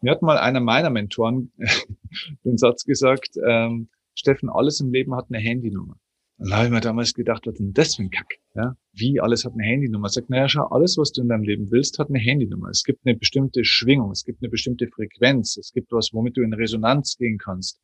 Mir 0.00 0.12
hat 0.12 0.22
mal 0.22 0.38
einer 0.38 0.60
meiner 0.60 0.90
Mentoren 0.90 1.52
den 2.44 2.56
Satz 2.56 2.84
gesagt, 2.84 3.30
ähm, 3.44 3.88
Steffen, 4.14 4.48
alles 4.50 4.80
im 4.80 4.92
Leben 4.92 5.16
hat 5.16 5.26
eine 5.28 5.38
Handynummer. 5.38 5.96
Und 6.44 6.50
da 6.50 6.56
habe 6.56 6.66
ich 6.66 6.72
mir 6.72 6.80
damals 6.82 7.14
gedacht, 7.14 7.46
was 7.46 7.54
denn 7.54 7.72
das 7.72 7.94
für 7.94 8.02
ein 8.02 8.10
Kack? 8.10 8.34
Ja? 8.54 8.76
Wie 8.92 9.18
alles 9.18 9.46
hat 9.46 9.54
eine 9.54 9.62
Handynummer? 9.62 10.10
Sagt, 10.10 10.28
naja, 10.28 10.46
schau, 10.46 10.66
alles, 10.66 10.98
was 10.98 11.10
du 11.10 11.22
in 11.22 11.28
deinem 11.28 11.44
Leben 11.44 11.70
willst, 11.70 11.98
hat 11.98 12.10
eine 12.10 12.18
Handynummer. 12.18 12.68
Es 12.68 12.84
gibt 12.84 13.00
eine 13.06 13.16
bestimmte 13.16 13.64
Schwingung, 13.64 14.10
es 14.10 14.24
gibt 14.24 14.42
eine 14.42 14.50
bestimmte 14.50 14.86
Frequenz, 14.88 15.56
es 15.56 15.72
gibt 15.72 15.90
was, 15.90 16.10
womit 16.12 16.36
du 16.36 16.42
in 16.42 16.52
Resonanz 16.52 17.16
gehen 17.16 17.38
kannst. 17.38 17.80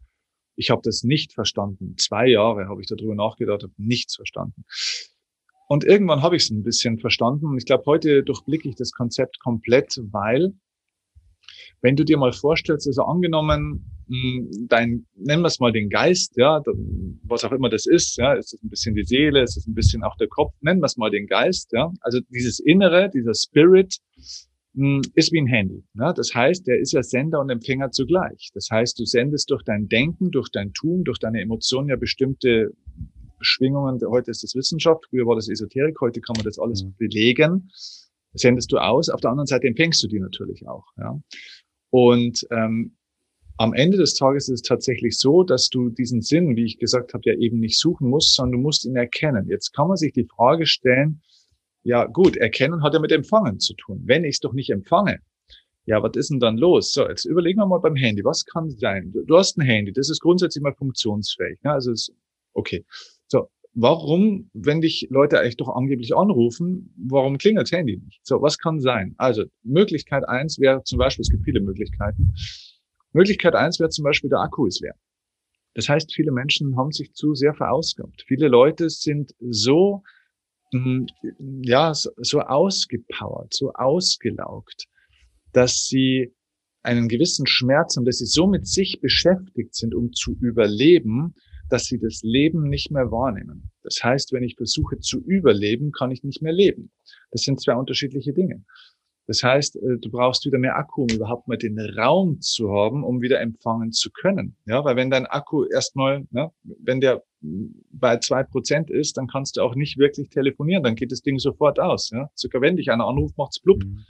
Ich 0.56 0.68
habe 0.68 0.82
das 0.84 1.04
nicht 1.04 1.32
verstanden. 1.32 1.94
Zwei 1.96 2.26
Jahre 2.26 2.68
habe 2.68 2.82
ich 2.82 2.86
darüber 2.86 3.14
nachgedacht, 3.14 3.62
habe 3.62 3.72
nichts 3.78 4.16
verstanden. 4.16 4.66
Und 5.66 5.84
irgendwann 5.84 6.20
habe 6.20 6.36
ich 6.36 6.42
es 6.42 6.50
ein 6.50 6.62
bisschen 6.62 6.98
verstanden. 6.98 7.46
Und 7.46 7.56
ich 7.56 7.64
glaube, 7.64 7.84
heute 7.86 8.22
durchblicke 8.22 8.68
ich 8.68 8.74
das 8.74 8.92
Konzept 8.92 9.40
komplett, 9.40 9.98
weil 10.10 10.52
wenn 11.82 11.96
du 11.96 12.04
dir 12.04 12.18
mal 12.18 12.32
vorstellst, 12.32 12.86
also 12.86 13.02
angenommen, 13.02 13.84
hm, 14.08 14.50
dein, 14.68 15.06
nennen 15.16 15.42
wir 15.42 15.48
es 15.48 15.60
mal 15.60 15.72
den 15.72 15.88
Geist, 15.88 16.36
ja, 16.36 16.62
was 17.24 17.44
auch 17.44 17.52
immer 17.52 17.68
das 17.68 17.86
ist, 17.86 18.16
ja, 18.16 18.34
ist 18.34 18.54
es 18.54 18.62
ein 18.62 18.70
bisschen 18.70 18.94
die 18.94 19.04
Seele, 19.04 19.42
ist 19.42 19.56
es 19.56 19.66
ein 19.66 19.74
bisschen 19.74 20.02
auch 20.02 20.16
der 20.16 20.28
Kopf, 20.28 20.52
nennen 20.60 20.80
wir 20.80 20.86
es 20.86 20.96
mal 20.96 21.10
den 21.10 21.26
Geist, 21.26 21.70
ja, 21.72 21.92
also 22.00 22.20
dieses 22.30 22.60
Innere, 22.60 23.10
dieser 23.10 23.34
Spirit, 23.34 23.98
hm, 24.74 25.02
ist 25.14 25.32
wie 25.32 25.40
ein 25.40 25.46
Handy. 25.46 25.82
Ja? 25.94 26.12
Das 26.12 26.34
heißt, 26.34 26.66
der 26.66 26.78
ist 26.78 26.92
ja 26.92 27.02
Sender 27.02 27.40
und 27.40 27.50
Empfänger 27.50 27.90
zugleich. 27.90 28.50
Das 28.54 28.68
heißt, 28.70 28.98
du 29.00 29.04
sendest 29.04 29.50
durch 29.50 29.64
dein 29.64 29.88
Denken, 29.88 30.30
durch 30.30 30.48
dein 30.50 30.72
Tun, 30.72 31.02
durch 31.02 31.18
deine 31.18 31.40
Emotionen 31.40 31.88
ja 31.88 31.96
bestimmte 31.96 32.70
Schwingungen. 33.40 34.00
Heute 34.08 34.30
ist 34.30 34.44
das 34.44 34.54
Wissenschaft, 34.54 35.06
früher 35.10 35.26
war 35.26 35.34
das 35.34 35.48
Esoterik, 35.48 36.00
heute 36.00 36.20
kann 36.20 36.36
man 36.36 36.44
das 36.44 36.58
alles 36.58 36.84
mhm. 36.84 36.94
belegen. 36.98 37.70
Sendest 38.34 38.72
du 38.72 38.78
aus. 38.78 39.08
Auf 39.08 39.20
der 39.20 39.30
anderen 39.30 39.46
Seite 39.46 39.66
empfängst 39.66 40.02
du 40.02 40.08
die 40.08 40.20
natürlich 40.20 40.66
auch. 40.68 40.86
Ja. 40.96 41.20
Und 41.90 42.46
ähm, 42.50 42.96
am 43.56 43.74
Ende 43.74 43.98
des 43.98 44.14
Tages 44.14 44.48
ist 44.48 44.60
es 44.60 44.62
tatsächlich 44.62 45.18
so, 45.18 45.42
dass 45.42 45.68
du 45.68 45.90
diesen 45.90 46.22
Sinn, 46.22 46.56
wie 46.56 46.64
ich 46.64 46.78
gesagt 46.78 47.12
habe, 47.12 47.24
ja 47.26 47.34
eben 47.36 47.58
nicht 47.58 47.78
suchen 47.78 48.08
musst, 48.08 48.34
sondern 48.34 48.52
du 48.52 48.58
musst 48.62 48.86
ihn 48.86 48.96
erkennen. 48.96 49.48
Jetzt 49.48 49.72
kann 49.74 49.88
man 49.88 49.96
sich 49.96 50.12
die 50.12 50.24
Frage 50.24 50.64
stellen, 50.64 51.20
ja 51.82 52.06
gut, 52.06 52.36
erkennen 52.36 52.82
hat 52.82 52.94
ja 52.94 53.00
mit 53.00 53.12
Empfangen 53.12 53.58
zu 53.58 53.74
tun. 53.74 54.02
Wenn 54.06 54.24
ich 54.24 54.36
es 54.36 54.40
doch 54.40 54.52
nicht 54.52 54.70
empfange, 54.70 55.18
ja, 55.84 56.02
was 56.02 56.12
ist 56.14 56.30
denn 56.30 56.40
dann 56.40 56.56
los? 56.56 56.92
So, 56.92 57.08
jetzt 57.08 57.24
überlegen 57.24 57.58
wir 57.58 57.66
mal 57.66 57.80
beim 57.80 57.96
Handy. 57.96 58.24
Was 58.24 58.44
kann 58.44 58.70
sein? 58.70 59.12
Du, 59.12 59.24
du 59.24 59.36
hast 59.36 59.58
ein 59.58 59.62
Handy, 59.62 59.92
das 59.92 60.08
ist 60.08 60.20
grundsätzlich 60.20 60.62
mal 60.62 60.74
funktionsfähig. 60.74 61.58
Ne? 61.62 61.72
Also 61.72 61.92
ist 61.92 62.12
okay. 62.52 62.84
So, 63.28 63.48
warum, 63.74 64.50
wenn 64.52 64.80
dich 64.80 65.08
Leute 65.10 65.40
eigentlich 65.40 65.56
doch 65.56 65.68
angeblich 65.68 66.14
anrufen, 66.14 66.92
warum 66.96 67.38
klingelt 67.38 67.70
Handy 67.72 67.98
nicht? 67.98 68.20
So, 68.24 68.42
was 68.42 68.58
kann 68.58 68.80
sein? 68.80 69.14
Also, 69.18 69.44
Möglichkeit 69.62 70.28
eins 70.28 70.58
wäre 70.58 70.82
zum 70.84 70.98
Beispiel, 70.98 71.22
es 71.22 71.30
gibt 71.30 71.44
viele 71.44 71.60
Möglichkeiten. 71.60 72.32
Möglichkeit 73.12 73.54
eins 73.54 73.80
wäre 73.80 73.90
zum 73.90 74.04
Beispiel, 74.04 74.30
der 74.30 74.40
Akku 74.40 74.66
ist 74.66 74.80
leer. 74.80 74.94
Das 75.74 75.88
heißt, 75.88 76.12
viele 76.14 76.32
Menschen 76.32 76.76
haben 76.76 76.90
sich 76.90 77.12
zu 77.14 77.34
sehr 77.34 77.54
verausgabt. 77.54 78.24
Viele 78.26 78.48
Leute 78.48 78.90
sind 78.90 79.34
so, 79.38 80.02
hm, 80.72 81.06
ja, 81.62 81.92
so 81.94 82.40
ausgepowert, 82.40 83.54
so 83.54 83.72
ausgelaugt, 83.72 84.86
dass 85.52 85.86
sie 85.86 86.34
einen 86.82 87.08
gewissen 87.08 87.46
Schmerz 87.46 87.96
haben, 87.96 88.04
dass 88.04 88.18
sie 88.18 88.26
so 88.26 88.46
mit 88.46 88.66
sich 88.66 89.00
beschäftigt 89.00 89.74
sind, 89.74 89.94
um 89.94 90.12
zu 90.12 90.36
überleben, 90.40 91.34
dass 91.70 91.84
sie 91.84 91.98
das 91.98 92.22
Leben 92.22 92.68
nicht 92.68 92.90
mehr 92.90 93.10
wahrnehmen. 93.10 93.70
Das 93.82 94.02
heißt, 94.02 94.32
wenn 94.32 94.42
ich 94.42 94.56
versuche 94.56 94.98
zu 94.98 95.20
überleben, 95.20 95.92
kann 95.92 96.10
ich 96.10 96.22
nicht 96.22 96.42
mehr 96.42 96.52
leben. 96.52 96.90
Das 97.30 97.42
sind 97.42 97.60
zwei 97.60 97.74
unterschiedliche 97.74 98.32
Dinge. 98.32 98.64
Das 99.26 99.44
heißt, 99.44 99.76
äh, 99.76 99.98
du 99.98 100.10
brauchst 100.10 100.44
wieder 100.44 100.58
mehr 100.58 100.76
Akku, 100.76 101.02
um 101.02 101.08
überhaupt 101.08 101.46
mal 101.46 101.56
den 101.56 101.78
Raum 101.78 102.40
zu 102.40 102.72
haben, 102.72 103.04
um 103.04 103.22
wieder 103.22 103.40
empfangen 103.40 103.92
zu 103.92 104.10
können. 104.10 104.56
Ja, 104.66 104.84
weil 104.84 104.96
wenn 104.96 105.08
dein 105.08 105.24
Akku 105.26 105.66
erstmal, 105.66 106.26
ne, 106.32 106.50
wenn 106.62 107.00
der 107.00 107.22
bei 107.40 108.18
zwei 108.18 108.42
Prozent 108.42 108.90
ist, 108.90 109.16
dann 109.16 109.28
kannst 109.28 109.56
du 109.56 109.62
auch 109.62 109.76
nicht 109.76 109.98
wirklich 109.98 110.30
telefonieren. 110.30 110.82
Dann 110.82 110.96
geht 110.96 111.12
das 111.12 111.22
Ding 111.22 111.38
sofort 111.38 111.78
aus. 111.78 112.10
Ja, 112.10 112.28
sogar 112.34 112.60
wenn 112.60 112.76
dich 112.76 112.90
einer 112.90 113.06
anruft, 113.06 113.38
macht's 113.38 113.60
blub. 113.60 113.84
Mhm. 113.84 114.04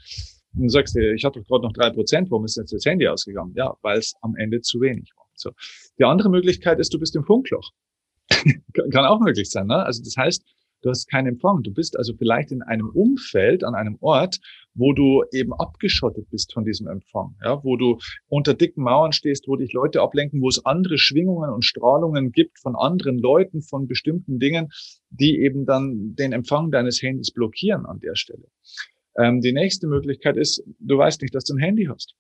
Und 0.57 0.63
du 0.63 0.69
sagst 0.71 0.97
dir, 0.97 1.13
ich 1.13 1.25
hatte 1.25 1.43
gerade 1.43 1.65
noch 1.65 1.73
drei 1.75 1.91
Prozent, 1.91 2.31
warum 2.31 2.47
ist 2.47 2.57
jetzt 2.57 2.73
das 2.73 2.87
Handy 2.87 3.07
ausgegangen? 3.07 3.53
Ja, 3.55 3.77
weil 3.83 3.99
es 3.99 4.15
am 4.23 4.37
Ende 4.37 4.63
zu 4.63 4.81
wenig 4.81 5.13
war. 5.17 5.20
So. 5.41 5.51
Die 5.99 6.05
andere 6.05 6.31
Möglichkeit 6.31 6.79
ist, 6.79 6.93
du 6.95 6.99
bist 6.99 7.17
im 7.17 7.25
Funkloch. 7.25 7.71
Kann 8.31 9.05
auch 9.05 9.21
möglich 9.21 9.51
sein. 9.51 9.67
Ne? 9.67 9.85
Also 9.85 10.03
das 10.03 10.17
heißt, 10.17 10.45
du 10.83 10.91
hast 10.91 11.11
keinen 11.11 11.29
Empfang. 11.29 11.63
Du 11.63 11.73
bist 11.73 11.97
also 11.97 12.15
vielleicht 12.17 12.53
in 12.53 12.63
einem 12.63 12.89
Umfeld, 12.89 13.65
an 13.65 13.75
einem 13.75 13.97
Ort, 14.01 14.39
wo 14.75 14.93
du 14.93 15.25
eben 15.33 15.53
abgeschottet 15.53 16.31
bist 16.31 16.53
von 16.53 16.65
diesem 16.65 16.87
Empfang, 16.87 17.35
ja, 17.43 17.63
wo 17.65 17.77
du 17.77 17.99
unter 18.29 18.55
dicken 18.55 18.83
Mauern 18.83 19.13
stehst, 19.13 19.49
wo 19.49 19.57
dich 19.57 19.73
Leute 19.73 20.01
ablenken, 20.01 20.41
wo 20.41 20.49
es 20.49 20.65
andere 20.65 20.97
Schwingungen 20.97 21.51
und 21.51 21.65
Strahlungen 21.65 22.33
gibt 22.33 22.59
von 22.61 22.77
anderen 22.77 23.19
Leuten, 23.19 23.63
von 23.63 23.89
bestimmten 23.89 24.39
Dingen, 24.39 24.69
die 25.11 25.41
eben 25.41 25.67
dann 25.67 26.15
den 26.15 26.33
Empfang 26.33 26.71
deines 26.71 27.03
Handys 27.03 27.33
blockieren 27.33 27.85
an 27.85 28.01
der 28.01 28.15
Stelle. 28.15 28.47
Ähm, 29.17 29.41
die 29.41 29.53
nächste 29.53 29.89
Möglichkeit 29.89 30.37
ist, 30.37 30.63
du 30.79 30.99
weißt 30.99 31.21
nicht, 31.23 31.35
dass 31.35 31.45
du 31.45 31.55
ein 31.55 31.59
Handy 31.59 31.87
hast. 31.87 32.15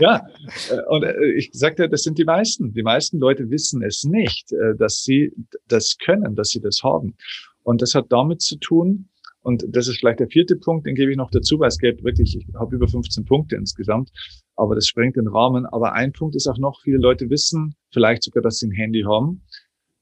Ja, 0.00 0.26
äh, 0.70 0.80
und 0.88 1.02
äh, 1.02 1.32
ich 1.32 1.50
sagte, 1.52 1.88
das 1.88 2.02
sind 2.02 2.18
die 2.18 2.24
meisten. 2.24 2.72
Die 2.72 2.82
meisten 2.82 3.18
Leute 3.18 3.50
wissen 3.50 3.82
es 3.82 4.04
nicht, 4.04 4.52
äh, 4.52 4.76
dass 4.76 5.02
sie 5.02 5.32
das 5.68 5.96
können, 5.98 6.34
dass 6.34 6.48
sie 6.48 6.60
das 6.60 6.82
haben. 6.82 7.16
Und 7.62 7.82
das 7.82 7.94
hat 7.94 8.06
damit 8.10 8.42
zu 8.42 8.56
tun, 8.56 9.08
und 9.42 9.64
das 9.68 9.88
ist 9.88 9.98
vielleicht 9.98 10.20
der 10.20 10.28
vierte 10.28 10.56
Punkt, 10.56 10.86
den 10.86 10.94
gebe 10.94 11.10
ich 11.10 11.16
noch 11.16 11.30
dazu, 11.30 11.58
weil 11.58 11.68
es 11.68 11.78
gibt 11.78 12.04
wirklich, 12.04 12.36
ich 12.36 12.46
habe 12.54 12.76
über 12.76 12.86
15 12.86 13.24
Punkte 13.24 13.56
insgesamt, 13.56 14.10
aber 14.56 14.76
das 14.76 14.86
sprengt 14.86 15.16
den 15.16 15.26
Rahmen. 15.26 15.66
Aber 15.66 15.94
ein 15.94 16.12
Punkt 16.12 16.36
ist 16.36 16.46
auch 16.46 16.58
noch, 16.58 16.80
viele 16.82 16.98
Leute 16.98 17.28
wissen 17.28 17.74
vielleicht 17.92 18.22
sogar, 18.22 18.42
dass 18.42 18.58
sie 18.58 18.68
ein 18.68 18.72
Handy 18.72 19.02
haben, 19.02 19.42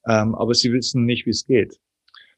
ähm, 0.06 0.34
aber 0.34 0.54
sie 0.54 0.72
wissen 0.72 1.06
nicht, 1.06 1.24
wie 1.24 1.30
es 1.30 1.46
geht. 1.46 1.78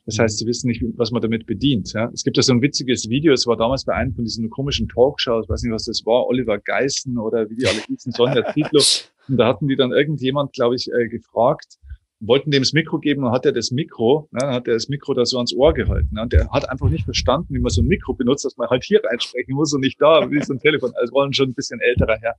Das 0.05 0.19
heißt, 0.19 0.39
sie 0.39 0.47
wissen 0.47 0.67
nicht, 0.67 0.83
was 0.97 1.13
man 1.13 1.23
damit 1.23 1.47
bedient. 1.47 1.93
Ja? 1.93 2.11
Es 2.13 2.25
gibt 2.25 2.37
ja 2.37 2.43
so 2.43 2.53
ein 2.53 2.63
witziges 2.63 3.09
Video, 3.09 3.33
es 3.33 3.47
war 3.47 3.57
damals 3.57 3.85
bei 3.85 3.95
einem 3.95 4.15
von 4.15 4.25
diesen 4.25 4.51
komischen 4.51 4.89
Talkshows, 4.89 5.49
weiß 5.49 5.63
nicht, 5.63 5.73
was 5.73 5.85
das 5.85 6.05
war, 6.05 6.27
Oliver 6.27 6.59
Geissen 6.59 7.19
oder 7.19 7.49
wie 7.49 7.57
die 7.57 7.67
alle 7.67 7.81
hießen, 7.87 8.13
Sonja 8.13 8.43
Titlo. 8.53 8.81
Und 9.29 9.37
da 9.37 9.47
hatten 9.47 9.69
die 9.69 9.77
dann 9.77 9.93
irgendjemand, 9.93 10.53
glaube 10.53 10.75
ich, 10.75 10.91
äh, 10.93 11.07
gefragt, 11.07 11.79
wollten 12.19 12.51
dem 12.51 12.63
das 12.63 12.73
Mikro 12.73 12.99
geben 12.99 13.25
und 13.25 13.33
hat 13.33 13.47
er 13.47 13.53
das 13.53 13.71
Mikro, 13.71 14.29
ne, 14.31 14.39
dann 14.41 14.55
hat 14.55 14.69
er 14.69 14.75
das 14.75 14.89
Mikro 14.89 15.13
da 15.15 15.25
so 15.25 15.37
ans 15.39 15.55
Ohr 15.55 15.75
gehalten. 15.75 16.09
Ne, 16.13 16.23
und 16.23 16.33
der 16.33 16.49
hat 16.51 16.69
einfach 16.69 16.89
nicht 16.89 17.05
verstanden, 17.05 17.55
wie 17.55 17.59
man 17.59 17.71
so 17.71 17.83
ein 17.83 17.87
Mikro 17.87 18.15
benutzt, 18.15 18.45
dass 18.45 18.57
man 18.57 18.69
halt 18.69 18.85
hier 18.85 19.01
reinsprechen 19.05 19.55
muss 19.55 19.73
und 19.73 19.81
nicht 19.81 20.01
da, 20.01 20.31
wie 20.31 20.43
so 20.43 20.53
ein 20.53 20.61
Telefon. 20.61 20.93
Also 20.95 21.15
waren 21.15 21.33
schon 21.33 21.51
ein 21.51 21.55
bisschen 21.55 21.81
älterer 21.81 22.17
Herr. 22.21 22.35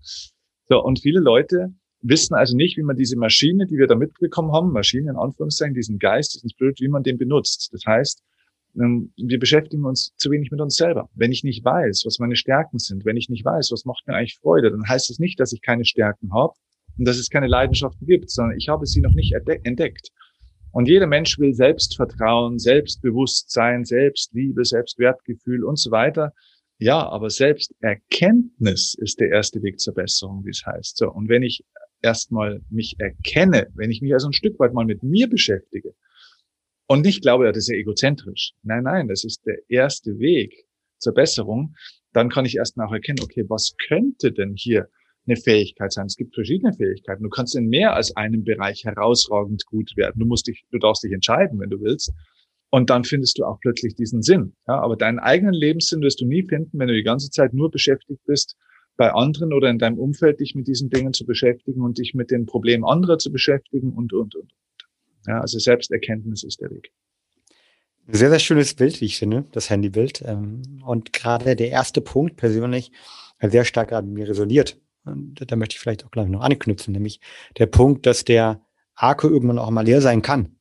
So, 0.69 0.83
und 0.83 0.99
viele 1.01 1.19
Leute 1.19 1.73
wissen 2.03 2.35
also 2.35 2.55
nicht, 2.55 2.77
wie 2.77 2.83
man 2.83 2.95
diese 2.95 3.17
Maschine, 3.17 3.65
die 3.65 3.77
wir 3.77 3.87
da 3.87 3.95
mitbekommen 3.95 4.51
haben, 4.51 4.71
Maschine 4.71 5.11
in 5.11 5.17
Anführungszeichen, 5.17 5.73
diesen 5.73 5.99
Geist, 5.99 6.35
diesen 6.35 6.49
Spirit, 6.49 6.79
wie 6.79 6.89
man 6.89 7.03
den 7.03 7.17
benutzt. 7.17 7.69
Das 7.71 7.85
heißt, 7.85 8.21
ähm, 8.79 9.11
wir 9.17 9.39
beschäftigen 9.39 9.85
uns 9.85 10.13
zu 10.17 10.29
wenig 10.31 10.51
mit 10.51 10.59
uns 10.59 10.75
selber. 10.75 11.09
Wenn 11.15 11.31
ich 11.31 11.43
nicht 11.43 11.63
weiß, 11.63 12.03
was 12.05 12.19
meine 12.19 12.35
Stärken 12.35 12.79
sind, 12.79 13.05
wenn 13.05 13.17
ich 13.17 13.29
nicht 13.29 13.45
weiß, 13.45 13.71
was 13.71 13.85
macht 13.85 14.05
mir 14.07 14.15
eigentlich 14.15 14.37
Freude, 14.39 14.69
dann 14.69 14.87
heißt 14.87 15.09
es 15.09 15.15
das 15.15 15.19
nicht, 15.19 15.39
dass 15.39 15.53
ich 15.53 15.61
keine 15.61 15.85
Stärken 15.85 16.33
habe 16.33 16.53
und 16.97 17.07
dass 17.07 17.17
es 17.17 17.29
keine 17.29 17.47
Leidenschaften 17.47 18.05
gibt, 18.05 18.29
sondern 18.29 18.57
ich 18.57 18.67
habe 18.69 18.85
sie 18.85 19.01
noch 19.01 19.13
nicht 19.13 19.33
entdeckt. 19.33 20.09
Und 20.71 20.87
jeder 20.87 21.05
Mensch 21.05 21.37
will 21.37 21.53
Selbstvertrauen, 21.53 22.57
Selbstbewusstsein, 22.57 23.85
Selbstliebe, 23.85 24.65
Selbstwertgefühl 24.65 25.63
und 25.63 25.77
so 25.77 25.91
weiter. 25.91 26.33
Ja, 26.79 27.07
aber 27.07 27.29
Selbsterkenntnis 27.29 28.95
ist 28.95 29.19
der 29.19 29.29
erste 29.29 29.61
Weg 29.61 29.79
zur 29.79 29.93
Besserung, 29.93 30.43
wie 30.45 30.49
es 30.49 30.65
heißt. 30.65 30.97
So. 30.97 31.11
Und 31.11 31.29
wenn 31.29 31.43
ich 31.43 31.63
erstmal 32.03 32.61
mich 32.69 32.95
erkenne, 32.99 33.67
wenn 33.75 33.89
ich 33.89 34.01
mich 34.01 34.13
also 34.13 34.27
ein 34.27 34.33
Stück 34.33 34.59
weit 34.59 34.73
mal 34.73 34.85
mit 34.85 35.01
mir 35.01 35.27
beschäftige 35.27 35.95
und 36.87 37.01
nicht 37.01 37.21
glaube, 37.21 37.45
das 37.47 37.57
ist 37.57 37.69
ja 37.69 37.75
egozentrisch. 37.75 38.53
Nein, 38.61 38.83
nein, 38.83 39.07
das 39.07 39.23
ist 39.23 39.45
der 39.45 39.57
erste 39.69 40.19
Weg 40.19 40.65
zur 40.99 41.13
Besserung. 41.13 41.75
Dann 42.11 42.29
kann 42.29 42.45
ich 42.45 42.57
erstmal 42.57 42.87
auch 42.87 42.93
erkennen, 42.93 43.19
okay, 43.23 43.45
was 43.47 43.75
könnte 43.87 44.31
denn 44.31 44.53
hier 44.55 44.89
eine 45.25 45.37
Fähigkeit 45.37 45.91
sein. 45.91 46.07
Es 46.07 46.17
gibt 46.17 46.35
verschiedene 46.35 46.73
Fähigkeiten. 46.73 47.23
Du 47.23 47.29
kannst 47.29 47.55
in 47.55 47.67
mehr 47.69 47.95
als 47.95 48.15
einem 48.15 48.43
Bereich 48.43 48.83
herausragend 48.83 49.65
gut 49.65 49.95
werden. 49.95 50.19
Du 50.19 50.25
musst 50.25 50.47
dich, 50.47 50.65
du 50.71 50.79
darfst 50.79 51.03
dich 51.03 51.13
entscheiden, 51.13 51.59
wenn 51.59 51.69
du 51.69 51.79
willst. 51.81 52.11
Und 52.69 52.89
dann 52.89 53.03
findest 53.03 53.37
du 53.37 53.45
auch 53.45 53.59
plötzlich 53.61 53.95
diesen 53.95 54.21
Sinn. 54.21 54.53
Ja, 54.67 54.81
aber 54.81 54.97
deinen 54.97 55.19
eigenen 55.19 55.53
Lebenssinn 55.53 56.01
wirst 56.01 56.19
du 56.21 56.25
nie 56.25 56.43
finden, 56.43 56.77
wenn 56.79 56.87
du 56.87 56.93
die 56.93 57.03
ganze 57.03 57.29
Zeit 57.29 57.53
nur 57.53 57.71
beschäftigt 57.71 58.21
bist, 58.25 58.57
bei 58.95 59.11
anderen 59.11 59.53
oder 59.53 59.69
in 59.69 59.79
deinem 59.79 59.97
Umfeld 59.97 60.39
dich 60.39 60.55
mit 60.55 60.67
diesen 60.67 60.89
Dingen 60.89 61.13
zu 61.13 61.25
beschäftigen 61.25 61.81
und 61.81 61.97
dich 61.97 62.13
mit 62.13 62.31
den 62.31 62.45
Problemen 62.45 62.85
anderer 62.85 63.17
zu 63.17 63.31
beschäftigen 63.31 63.91
und, 63.91 64.13
und, 64.13 64.35
und. 64.35 64.51
Ja, 65.27 65.39
also 65.39 65.57
Selbsterkenntnis 65.57 66.43
ist 66.43 66.61
der 66.61 66.69
Weg. 66.69 66.91
Sehr, 68.07 68.29
sehr 68.29 68.39
schönes 68.39 68.73
Bild, 68.73 68.99
wie 68.99 69.05
ich 69.05 69.17
finde, 69.17 69.45
das 69.53 69.69
Handybild. 69.69 70.21
Ähm, 70.25 70.81
und 70.85 71.13
gerade 71.13 71.55
der 71.55 71.69
erste 71.69 72.01
Punkt 72.01 72.35
persönlich 72.35 72.91
sehr 73.41 73.65
stark 73.65 73.89
gerade 73.89 74.07
mit 74.07 74.15
mir 74.15 74.29
resoniert. 74.29 74.79
Und 75.05 75.43
da 75.45 75.55
möchte 75.55 75.75
ich 75.75 75.79
vielleicht 75.79 76.05
auch 76.05 76.11
gleich 76.11 76.27
noch 76.27 76.41
anknüpfen, 76.41 76.93
nämlich 76.93 77.19
der 77.57 77.65
Punkt, 77.65 78.05
dass 78.05 78.23
der 78.23 78.61
Akku 78.95 79.27
irgendwann 79.27 79.59
auch 79.59 79.69
mal 79.69 79.85
leer 79.85 80.01
sein 80.01 80.21
kann. 80.21 80.55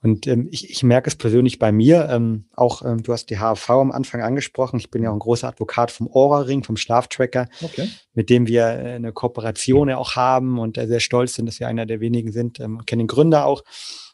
Und 0.00 0.26
ähm, 0.28 0.48
ich, 0.50 0.70
ich 0.70 0.82
merke 0.84 1.08
es 1.08 1.16
persönlich 1.16 1.58
bei 1.58 1.72
mir, 1.72 2.08
ähm, 2.08 2.44
auch 2.54 2.84
ähm, 2.84 3.02
du 3.02 3.12
hast 3.12 3.30
die 3.30 3.38
HV 3.38 3.68
am 3.70 3.90
Anfang 3.90 4.22
angesprochen. 4.22 4.78
Ich 4.78 4.90
bin 4.90 5.02
ja 5.02 5.10
auch 5.10 5.14
ein 5.14 5.18
großer 5.18 5.48
Advokat 5.48 5.90
vom 5.90 6.08
Aura-Ring, 6.08 6.62
vom 6.62 6.76
Schlaftracker, 6.76 7.48
okay. 7.60 7.88
mit 8.14 8.30
dem 8.30 8.46
wir 8.46 8.62
äh, 8.62 8.94
eine 8.94 9.12
Kooperation 9.12 9.88
ja 9.88 9.98
auch 9.98 10.14
haben 10.14 10.58
und 10.58 10.78
äh, 10.78 10.86
sehr 10.86 11.00
stolz 11.00 11.34
sind, 11.34 11.46
dass 11.46 11.58
wir 11.58 11.66
einer 11.66 11.84
der 11.84 12.00
wenigen 12.00 12.30
sind. 12.30 12.60
Ähm, 12.60 12.84
kennen 12.86 13.00
den 13.00 13.08
Gründer 13.08 13.44
auch. 13.44 13.62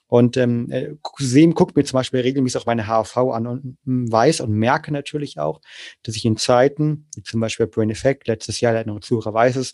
Und 0.06 0.36
ähm, 0.36 0.70
äh, 0.70 0.94
Sem 1.18 1.54
guckt 1.54 1.76
mir 1.76 1.84
zum 1.84 1.98
Beispiel 1.98 2.20
regelmäßig 2.20 2.60
auch 2.60 2.66
meine 2.66 2.86
HV 2.86 3.16
an 3.16 3.46
und 3.46 3.78
hm, 3.84 4.10
weiß 4.10 4.40
und 4.40 4.52
merke 4.52 4.92
natürlich 4.92 5.38
auch, 5.38 5.60
dass 6.02 6.16
ich 6.16 6.24
in 6.24 6.36
Zeiten, 6.36 7.08
wie 7.14 7.22
zum 7.22 7.40
Beispiel 7.40 7.66
Brain 7.66 7.90
Effect, 7.90 8.28
letztes 8.28 8.60
Jahr, 8.60 8.72
der 8.72 8.86
noch 8.86 9.00
Zuhörer 9.00 9.34
weiß 9.34 9.56
es, 9.56 9.72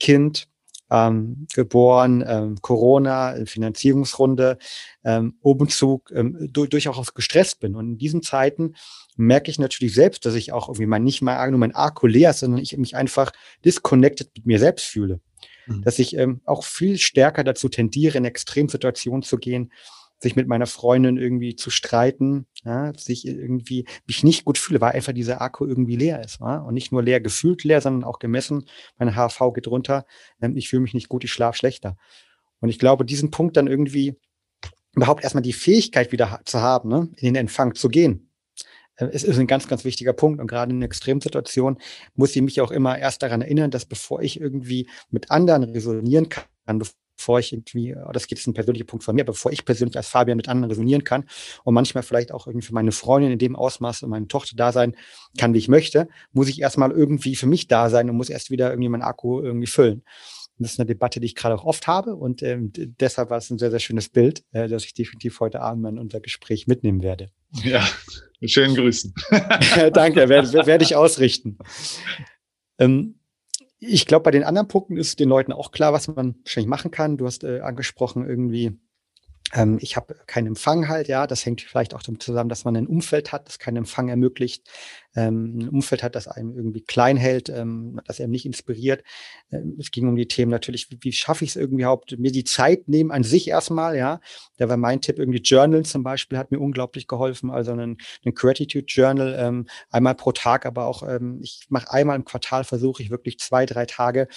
Kind, 0.00 0.48
ähm, 0.90 1.46
geboren, 1.54 2.24
ähm, 2.26 2.56
Corona, 2.60 3.36
Finanzierungsrunde, 3.44 4.58
ähm, 5.04 5.34
Umzug, 5.40 6.10
ähm, 6.14 6.48
durch, 6.52 6.70
durchaus 6.70 7.14
gestresst 7.14 7.60
bin. 7.60 7.74
Und 7.74 7.92
in 7.92 7.98
diesen 7.98 8.22
Zeiten 8.22 8.74
merke 9.16 9.50
ich 9.50 9.58
natürlich 9.58 9.94
selbst, 9.94 10.26
dass 10.26 10.34
ich 10.34 10.52
auch 10.52 10.68
irgendwie 10.68 10.86
mal 10.86 10.98
nicht 10.98 11.22
mal 11.22 11.50
nur 11.50 11.60
mein 11.60 11.74
Akku 11.74 12.06
leer 12.06 12.30
ist, 12.30 12.40
sondern 12.40 12.60
ich 12.60 12.76
mich 12.76 12.96
einfach 12.96 13.32
disconnected 13.64 14.30
mit 14.36 14.46
mir 14.46 14.58
selbst 14.58 14.86
fühle. 14.86 15.20
Mhm. 15.66 15.82
Dass 15.82 15.98
ich 15.98 16.16
ähm, 16.16 16.40
auch 16.44 16.64
viel 16.64 16.98
stärker 16.98 17.42
dazu 17.44 17.68
tendiere, 17.68 18.18
in 18.18 18.24
Extremsituationen 18.24 19.22
zu 19.22 19.38
gehen, 19.38 19.72
sich 20.18 20.36
mit 20.36 20.48
meiner 20.48 20.66
Freundin 20.66 21.18
irgendwie 21.18 21.56
zu 21.56 21.70
streiten, 21.70 22.46
ja, 22.64 22.92
sich 22.96 23.26
irgendwie 23.26 23.86
mich 24.06 24.24
nicht 24.24 24.44
gut 24.44 24.58
fühle, 24.58 24.80
weil 24.80 24.92
einfach 24.92 25.12
dieser 25.12 25.40
Akku 25.42 25.66
irgendwie 25.66 25.96
leer 25.96 26.24
ist. 26.24 26.40
Ja? 26.40 26.58
Und 26.58 26.74
nicht 26.74 26.92
nur 26.92 27.02
leer 27.02 27.20
gefühlt 27.20 27.64
leer, 27.64 27.80
sondern 27.80 28.04
auch 28.04 28.18
gemessen. 28.18 28.66
Meine 28.98 29.14
HV 29.14 29.52
geht 29.54 29.68
runter, 29.68 30.06
ähm, 30.40 30.56
ich 30.56 30.68
fühle 30.68 30.82
mich 30.82 30.94
nicht 30.94 31.08
gut, 31.08 31.24
ich 31.24 31.32
schlafe 31.32 31.58
schlechter. 31.58 31.96
Und 32.60 32.70
ich 32.70 32.78
glaube, 32.78 33.04
diesen 33.04 33.30
Punkt 33.30 33.56
dann 33.56 33.66
irgendwie 33.66 34.16
überhaupt 34.94 35.22
erstmal 35.22 35.42
die 35.42 35.52
Fähigkeit 35.52 36.12
wieder 36.12 36.40
zu 36.44 36.60
haben, 36.60 36.88
ne, 36.88 37.08
in 37.16 37.26
den 37.26 37.36
Empfang 37.36 37.74
zu 37.74 37.88
gehen. 37.88 38.30
Äh, 38.96 39.08
es 39.12 39.22
ist 39.22 39.38
ein 39.38 39.46
ganz, 39.46 39.68
ganz 39.68 39.84
wichtiger 39.84 40.12
Punkt. 40.12 40.40
Und 40.40 40.46
gerade 40.46 40.72
in 40.72 40.82
Extremsituationen 40.82 41.78
muss 42.14 42.34
ich 42.34 42.42
mich 42.42 42.60
auch 42.60 42.70
immer 42.70 42.98
erst 42.98 43.22
daran 43.22 43.42
erinnern, 43.42 43.70
dass 43.70 43.84
bevor 43.84 44.22
ich 44.22 44.40
irgendwie 44.40 44.88
mit 45.10 45.30
anderen 45.30 45.64
resonieren 45.64 46.28
kann, 46.28 46.82
bevor 47.16 47.38
ich 47.38 47.52
irgendwie, 47.52 47.94
oh, 47.94 48.12
das 48.12 48.26
geht 48.26 48.38
jetzt 48.38 48.46
ein 48.46 48.54
persönlicher 48.54 48.84
Punkt 48.84 49.04
von 49.04 49.14
mir, 49.14 49.24
bevor 49.24 49.52
ich 49.52 49.64
persönlich 49.64 49.96
als 49.96 50.08
Fabian 50.08 50.36
mit 50.36 50.48
anderen 50.48 50.70
resonieren 50.70 51.04
kann 51.04 51.24
und 51.64 51.74
manchmal 51.74 52.02
vielleicht 52.02 52.32
auch 52.32 52.46
irgendwie 52.46 52.66
für 52.66 52.74
meine 52.74 52.92
Freundin 52.92 53.32
in 53.32 53.38
dem 53.38 53.56
Ausmaß 53.56 54.02
und 54.02 54.10
meine 54.10 54.28
Tochter 54.28 54.54
da 54.56 54.72
sein 54.72 54.94
kann, 55.38 55.54
wie 55.54 55.58
ich 55.58 55.68
möchte, 55.68 56.08
muss 56.32 56.48
ich 56.48 56.60
erstmal 56.60 56.92
irgendwie 56.92 57.36
für 57.36 57.46
mich 57.46 57.68
da 57.68 57.90
sein 57.90 58.10
und 58.10 58.16
muss 58.16 58.30
erst 58.30 58.50
wieder 58.50 58.70
irgendwie 58.70 58.88
meinen 58.88 59.02
Akku 59.02 59.40
irgendwie 59.40 59.66
füllen. 59.66 60.02
Und 60.58 60.64
das 60.64 60.72
ist 60.72 60.80
eine 60.80 60.86
Debatte, 60.86 61.20
die 61.20 61.26
ich 61.26 61.34
gerade 61.34 61.54
auch 61.54 61.64
oft 61.64 61.86
habe 61.86 62.14
und 62.16 62.42
ähm, 62.42 62.72
deshalb 62.74 63.30
war 63.30 63.38
es 63.38 63.50
ein 63.50 63.58
sehr, 63.58 63.70
sehr 63.70 63.80
schönes 63.80 64.08
Bild, 64.08 64.42
äh, 64.52 64.68
das 64.68 64.84
ich 64.84 64.94
definitiv 64.94 65.40
heute 65.40 65.60
Abend 65.60 65.86
in 65.86 65.98
unser 65.98 66.20
Gespräch 66.20 66.66
mitnehmen 66.66 67.02
werde. 67.02 67.30
Ja, 67.62 67.86
schönen 68.42 68.74
Grüßen. 68.74 69.14
Danke, 69.92 70.28
werde, 70.28 70.66
werde 70.66 70.84
ich 70.84 70.96
ausrichten. 70.96 71.58
Ähm, 72.78 73.18
ich 73.78 74.06
glaube, 74.06 74.24
bei 74.24 74.30
den 74.30 74.44
anderen 74.44 74.68
Punkten 74.68 74.96
ist 74.96 75.20
den 75.20 75.28
Leuten 75.28 75.52
auch 75.52 75.70
klar, 75.70 75.92
was 75.92 76.08
man 76.08 76.36
wahrscheinlich 76.42 76.68
machen 76.68 76.90
kann. 76.90 77.16
Du 77.16 77.26
hast 77.26 77.44
äh, 77.44 77.60
angesprochen, 77.60 78.26
irgendwie 78.28 78.78
ähm, 79.52 79.78
ich 79.80 79.96
habe 79.96 80.16
keinen 80.26 80.48
Empfang 80.48 80.88
halt, 80.88 81.08
ja. 81.08 81.26
Das 81.26 81.44
hängt 81.46 81.60
vielleicht 81.60 81.94
auch 81.94 82.02
damit 82.02 82.22
zusammen, 82.22 82.48
dass 82.48 82.64
man 82.64 82.76
ein 82.76 82.86
Umfeld 82.86 83.32
hat, 83.32 83.48
das 83.48 83.58
keinen 83.58 83.76
Empfang 83.76 84.08
ermöglicht. 84.08 84.68
Ähm, 85.14 85.58
ein 85.58 85.68
Umfeld 85.68 86.02
hat, 86.02 86.14
das 86.14 86.28
einem 86.28 86.54
irgendwie 86.56 86.82
klein 86.82 87.16
hält, 87.16 87.48
ähm, 87.48 88.00
das 88.06 88.20
einem 88.20 88.32
nicht 88.32 88.44
inspiriert. 88.44 89.02
Ähm, 89.50 89.76
es 89.78 89.90
ging 89.90 90.08
um 90.08 90.16
die 90.16 90.28
Themen 90.28 90.50
natürlich, 90.50 90.90
wie, 90.90 90.98
wie 91.00 91.12
schaffe 91.12 91.44
ich 91.44 91.50
es 91.50 91.56
irgendwie 91.56 91.82
überhaupt, 91.82 92.18
mir 92.18 92.32
die 92.32 92.44
Zeit 92.44 92.88
nehmen 92.88 93.10
an 93.10 93.22
sich 93.22 93.48
erstmal, 93.48 93.96
ja. 93.96 94.20
Da 94.58 94.68
war 94.68 94.76
mein 94.76 95.00
Tipp 95.00 95.18
irgendwie 95.18 95.40
Journal 95.40 95.84
zum 95.84 96.02
Beispiel, 96.02 96.38
hat 96.38 96.50
mir 96.50 96.60
unglaublich 96.60 97.06
geholfen. 97.06 97.50
Also 97.50 97.72
ein, 97.72 97.98
ein 98.24 98.34
Gratitude 98.34 98.86
Journal, 98.88 99.36
ähm, 99.38 99.66
einmal 99.90 100.14
pro 100.14 100.32
Tag, 100.32 100.66
aber 100.66 100.86
auch, 100.86 101.02
ähm, 101.02 101.40
ich 101.42 101.66
mache 101.68 101.90
einmal 101.90 102.16
im 102.16 102.24
Quartal, 102.24 102.64
versuche 102.64 103.02
ich 103.02 103.10
wirklich 103.10 103.38
zwei, 103.38 103.64
drei 103.64 103.86
Tage 103.86 104.28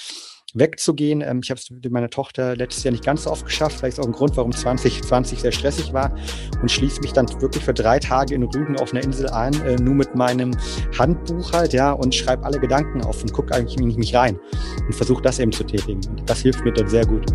wegzugehen. 0.56 1.22
Ähm, 1.22 1.42
ich 1.44 1.50
habe 1.50 1.60
es 1.60 1.70
mit 1.70 1.92
meiner 1.92 2.10
Tochter 2.10 2.56
letztes 2.56 2.84
Jahr 2.84 2.92
nicht 2.92 3.04
ganz 3.04 3.24
so 3.24 3.32
oft 3.32 3.46
geschafft. 3.46 3.78
Vielleicht 3.80 3.98
ist 3.98 4.04
auch 4.04 4.08
ein 4.08 4.14
Grund, 4.14 4.38
warum 4.38 4.52
2020 4.52 5.40
sehr 5.40 5.52
stressig 5.52 5.94
war. 5.94 6.14
Und 6.62 6.72
schließe 6.72 7.02
mich 7.02 7.14
dann 7.14 7.28
wirklich 7.42 7.64
für 7.64 7.74
drei 7.74 8.00
Tage 8.00 8.36
in 8.36 8.44
Rügen 8.44 8.78
auf 8.78 8.94
einer 8.94 9.04
Insel 9.04 9.30
ein, 9.30 9.54
äh, 9.66 9.76
nur 9.76 9.96
mit 9.96 10.16
meinem 10.16 10.52
Handbuch 10.98 11.54
halt, 11.54 11.74
ja, 11.74 11.92
und 11.92 12.14
schreibe 12.14 12.44
alle 12.46 12.60
Gedanken 12.60 13.02
auf 13.02 13.22
und 13.22 13.34
gucke 13.34 13.54
eigentlich 13.54 13.78
nicht 13.78 13.98
mich 13.98 14.16
rein 14.16 14.40
und 14.86 14.94
versuche 14.94 15.22
das 15.22 15.40
eben 15.40 15.52
zu 15.52 15.64
tätigen. 15.64 16.02
Und 16.10 16.30
das 16.30 16.42
hilft 16.42 16.64
mir 16.64 16.74
dann 16.74 16.88
sehr 16.88 17.06
gut. 17.06 17.26